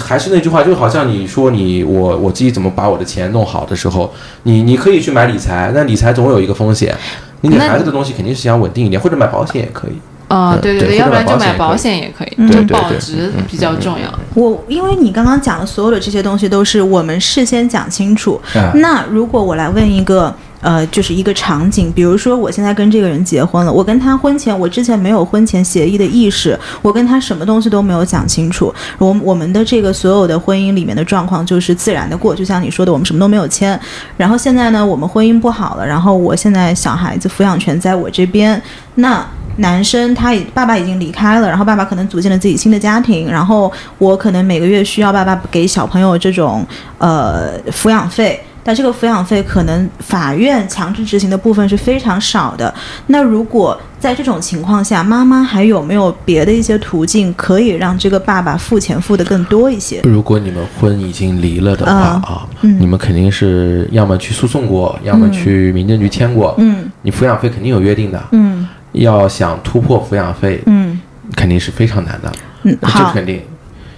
[0.01, 4.12] 还是那句话，就好像你说你我我自己怎么把我的钱弄好的时候，
[4.45, 6.95] 你你可以去买理财，但理财总有一个风险。
[7.43, 9.93] 你给孩子的东西肯定是想稳定一点，或者买保险也可以。
[10.28, 14.07] 哦，嗯对对对，要不然就买保险也可以，嗯就保值嗯比较重要。
[14.34, 18.40] 我因为你刚刚讲的所有的这些东西都是我们事先讲清楚。
[18.55, 33.78] 嗯那如果我来问一个，呃，就是一个场景，比如说我现在跟这个人结婚了，我跟他婚前，我之前没有婚前协议的意识，我跟他什么东西都没有讲清楚，我我们的这个所有的婚姻里面的状况就是自然的过，就像你说的，我们什么都没有签。
[34.16, 38.62] 然后现在呢，我们婚姻不好了，然后我现在小孩子抚养权在我这边，
[38.94, 39.26] 那。
[39.56, 52.72] 男生他已爸爸已经离开了，然后爸爸可能组建了自己新的家庭，然后我可能每个月需要爸爸给小朋友这种呃抚养费，但这个抚养费可能法院强制执行的部分是非常少的。
[53.08, 60.00] 那如果在这种情况下，妈妈还有没有别的一些途径可以让这个爸爸付钱付的更多一些？
[60.04, 66.54] 如果你们婚已经离了的话啊啊，嗯你们肯定是要么去诉讼过，要么去民政局签过。
[66.58, 71.00] 嗯你抚养费肯定有约定的，嗯要想突破抚养费，嗯
[71.34, 72.32] 肯定是非常难的。
[72.64, 73.40] 嗯，这，肯定，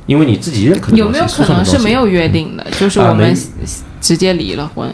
[0.07, 2.29] 因为你自己认可的有没有可能是没有约？
[2.29, 2.65] 定的？
[2.79, 3.35] 就是我们
[4.05, 4.93] 直接离了婚。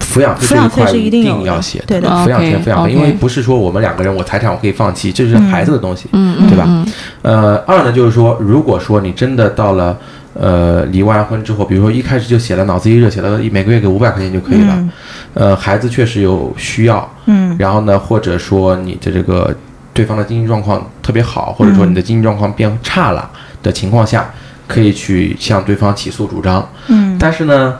[0.00, 6.64] 抚养费抚养费这一块一是一定要写对的抚养权、抚养费，因为不是说我们两个人我财产我可以放弃，这是孩子的东西，嗯嗯，对吧？
[6.66, 6.86] 嗯
[7.22, 9.96] 呃，二呢就是说，如果说你真的到了
[10.34, 14.90] 呃离完婚之后，比如说一开始就写了脑子一热，写了每个月给五百块钱就可以了，嗯。
[15.34, 17.54] 呃，孩子确实有需要，嗯。
[17.58, 19.54] 然后呢，或者说你的这个
[19.94, 23.30] 对方的经济状况特别好，或者说你的经济状况变差了
[23.62, 24.28] 的情况下，
[24.66, 26.66] 可以去向对方起诉主张。
[26.88, 27.16] 嗯。
[27.20, 27.76] 但是呢，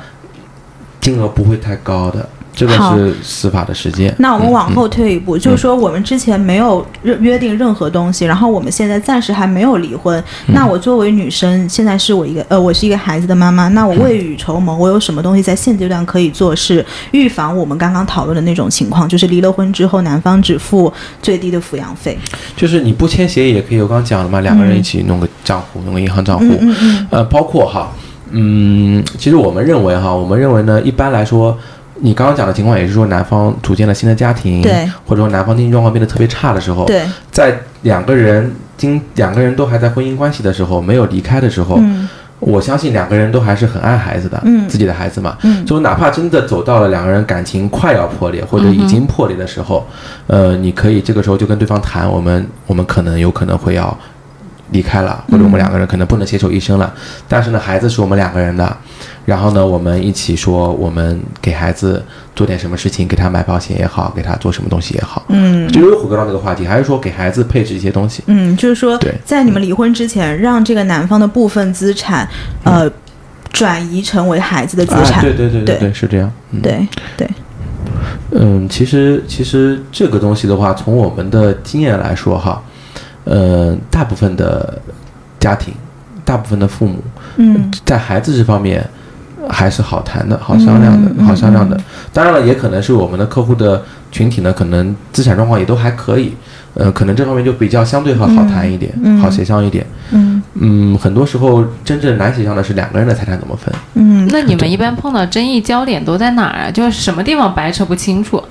[1.03, 4.15] 金额不会太高的，这个是司法的实践。
[4.19, 10.23] 那我们往嗯后退一步，就是说我们之前没有约约定任何东西，然后我们现在暂时还没有离婚。
[10.47, 22.17] 嗯那我作为女生，现在是我一个呃，我是一个孩子的妈妈，那我未雨绸缪，我有什么东西在现阶段可以做，是预防我们刚刚讨论的那种情况，就是离了婚之后，男方只付最低的抚养费。
[22.55, 26.47] 就是你不签协议也可以，我刚刚讲了嘛，两个人一起弄个账户，弄个银行账户。
[27.11, 27.91] 呃，包括哈，
[28.33, 31.57] 嗯，其实我们认为哈，我们认为呢，一般来说，
[32.01, 42.09] 你刚刚讲的情况也是说，男方组建了新的家庭，对，或者说男方经济状况变得特别差的时候，对，在两个人经两个人都还在婚姻关系的时候，没有离开的时候，嗯。
[42.45, 44.69] 我相信两个人都还是很爱孩子的，嗯。
[44.69, 45.65] 自己的孩子嘛，嗯。
[45.65, 49.87] 就哪怕真的走到了两个人感情快要破裂或者已经破裂的时候，
[50.27, 53.97] 呃，你可以这个时候就跟对方谈，我们我们可能有可能会要
[54.73, 56.93] 离开了，或者我们两个人可能不能携手一生了，
[57.29, 58.77] 但是呢，孩子是我们两个人的，
[59.25, 62.03] 然后呢，我们一起说，我们给孩子
[62.35, 65.71] 做点什么事情，给他买保险也好，给他做什么东西也好，嗯。
[65.71, 68.23] 就又回归到那个话题，还是说给孩子配置一些东西。
[68.27, 72.29] 嗯，就是说对，在你们离婚之前，让这个男方的部分资产，
[72.65, 72.91] 呃，
[73.53, 75.23] 转移成为孩子的资啊，产。
[75.23, 75.77] 对对对对。
[75.79, 76.33] 对，是这样。
[76.51, 77.29] 嗯、，对对，
[78.31, 82.63] 嗯，其实其实这个东西的话，从我们的经验来说哈，
[83.25, 84.81] 呃，大部分的
[85.39, 85.73] 家庭，
[86.25, 86.97] 大部分的父母，
[87.37, 88.85] 嗯在孩子这方面
[89.49, 91.79] 还是好谈的、好商量的、嗯嗯好商量的。
[92.13, 96.35] 当然了，也可能是我们的客户的群体呢，可能资产状况也都还可以，
[96.75, 99.87] 呃，可能这方面就比较相对好好谈一点，嗯嗯好协商一点。
[100.11, 103.75] 嗯嗯，很多时候真正难协商的是两个人的财产怎么分。
[103.95, 106.71] 嗯，那你们一般碰到争议焦点都在哪儿啊？
[106.71, 108.43] 就是什么地方白扯不清楚？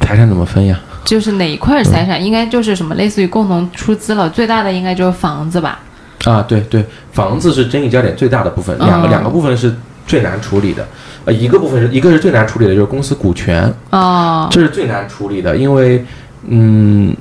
[0.00, 0.78] 财产怎么分呀？
[1.04, 5.78] 就是哪一块财产应该就是什么类似于共同出资了，最大的应该就是房子吧？
[6.24, 9.74] 啊，对对，房子是争议焦点最大的部分，两个、嗯两个部分是
[10.06, 10.86] 最难处理的，
[11.26, 16.04] 呃，一个部分是一个是最难处理的，就是公司股权，哦，这是最难处理的，因为
[16.46, 17.14] 嗯，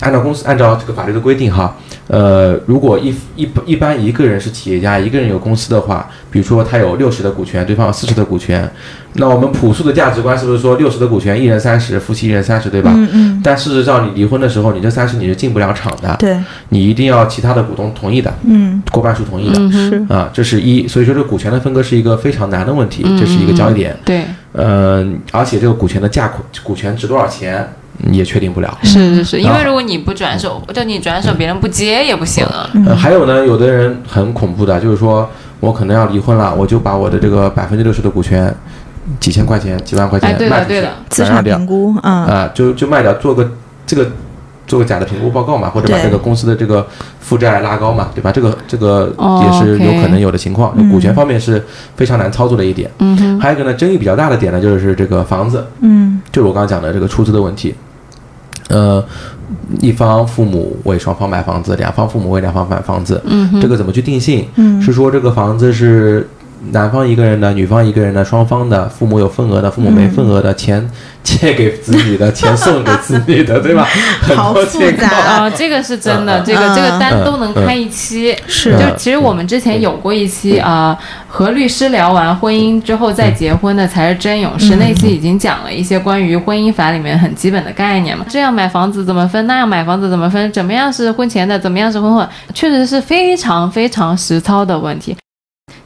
[0.00, 1.74] 按照公司按照这个法律的规定哈，
[2.08, 8.70] 呃，如果一一一般一个人是企业家，一个人有公司的话，比如说他有六十的股权，对方有四十的股权，
[9.14, 12.92] 那我们朴素的价值观是不是说六十的股权一人三十，夫妻一人三十，对吧？
[12.94, 16.36] 嗯嗯，但事实上，你离婚的时候，你这三十你是进不了场的，对，
[16.68, 19.58] 你一定要其他的股东同意的，嗯过半数同意的。
[19.58, 23.96] 嗯，是，啊，这是一，所以说这个股权的分割是一个非常难的问题，这是一个焦点。
[24.04, 26.30] 对，嗯、而且这个股权的价，
[26.62, 27.68] 股权值多少钱嗯
[28.12, 28.78] 也确定不了。
[28.82, 32.68] 是是是，因啊为如果你不转手，就你转手，别人不接也不行啊。
[32.96, 35.28] 还有呢，有的人很恐怖的，就是说
[35.60, 38.54] 我可能要离婚了，我就把我的这个百分之六十的股权，
[39.20, 43.50] 几千块钱、几万块钱哎对的卖出去，对的资转让掉产评估，嗯啊、就就卖掉，做个
[43.86, 44.06] 这个
[44.66, 46.86] 做个假的评估报告嘛，或者把这个公司的这个
[47.20, 48.32] 负债拉高嘛，对吧？
[48.32, 50.72] 这个这个哦也是有可能有的情况。
[50.76, 51.64] 嗯股权方面是
[51.96, 52.90] 非常难操作的一点。
[52.98, 57.74] 嗯，还有一个呢，争议比较大的点呢，就是这个房子，嗯就是我刚刚讲的这个出资的问题。
[58.68, 59.04] 呃，
[59.80, 64.46] 一方父母为双方买房子，两方父母为两方买房子，嗯，这个怎么去定性？
[64.56, 66.28] 嗯，是说这个房子是
[66.72, 70.88] 男方一个人的，女方一个人的，双方的，父母有份额的，父母没份额的，钱
[71.22, 73.86] 借给子女的，钱送给子女的，对吧？
[74.22, 74.80] 很好复。
[74.92, 78.36] 杂啊，这个是真的，嗯这个这个单嗯都能开一期。
[78.46, 80.96] 是就其实我们之前有过一期啊、
[81.28, 84.74] 和律师聊完婚姻之后再结婚的才是真勇士。
[84.76, 88.24] 嗯那期已经讲了一些关于婚姻法里面很基本的概念嘛。
[88.28, 89.46] 这样买房子怎么分？
[89.46, 90.52] 那样买房子怎么分？
[90.52, 91.58] 怎么样是婚前的？
[91.58, 92.26] 怎么样是婚后？
[92.54, 95.16] 确实是非常非常实操的问题。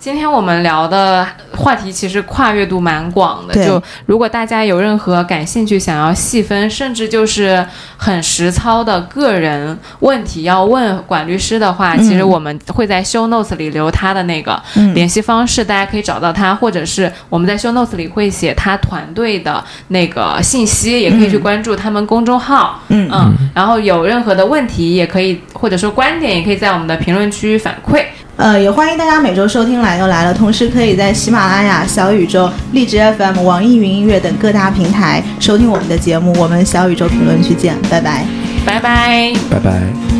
[0.00, 7.62] 今天我们聊的话题其实跨越度蛮广的，就如果大家有任何感兴趣、想要细分，甚至就是
[7.98, 22.80] 很实操的个人问题要问管律师的话，嗯其实我们会在 show notes 里留他的那个嗯联系方式，大家可以找到他，或者是我们在 show notes 里会写他团队的那个信息，也可以去嗯关注他们公众号。
[22.88, 28.02] 嗯嗯，然后有任何的问题也可以，或者说观点也可以在我们的评论区反馈。
[28.40, 36.32] 呃，也欢迎大家每周收听《来都来了》，同时可以在喜马拉雅、小宇宙、荔枝 FM、网易云音乐等各大平台收听我们的节目。
[36.38, 38.24] 我们小宇宙评论区见，拜拜。
[38.64, 39.34] 拜拜。
[39.50, 40.19] 拜拜。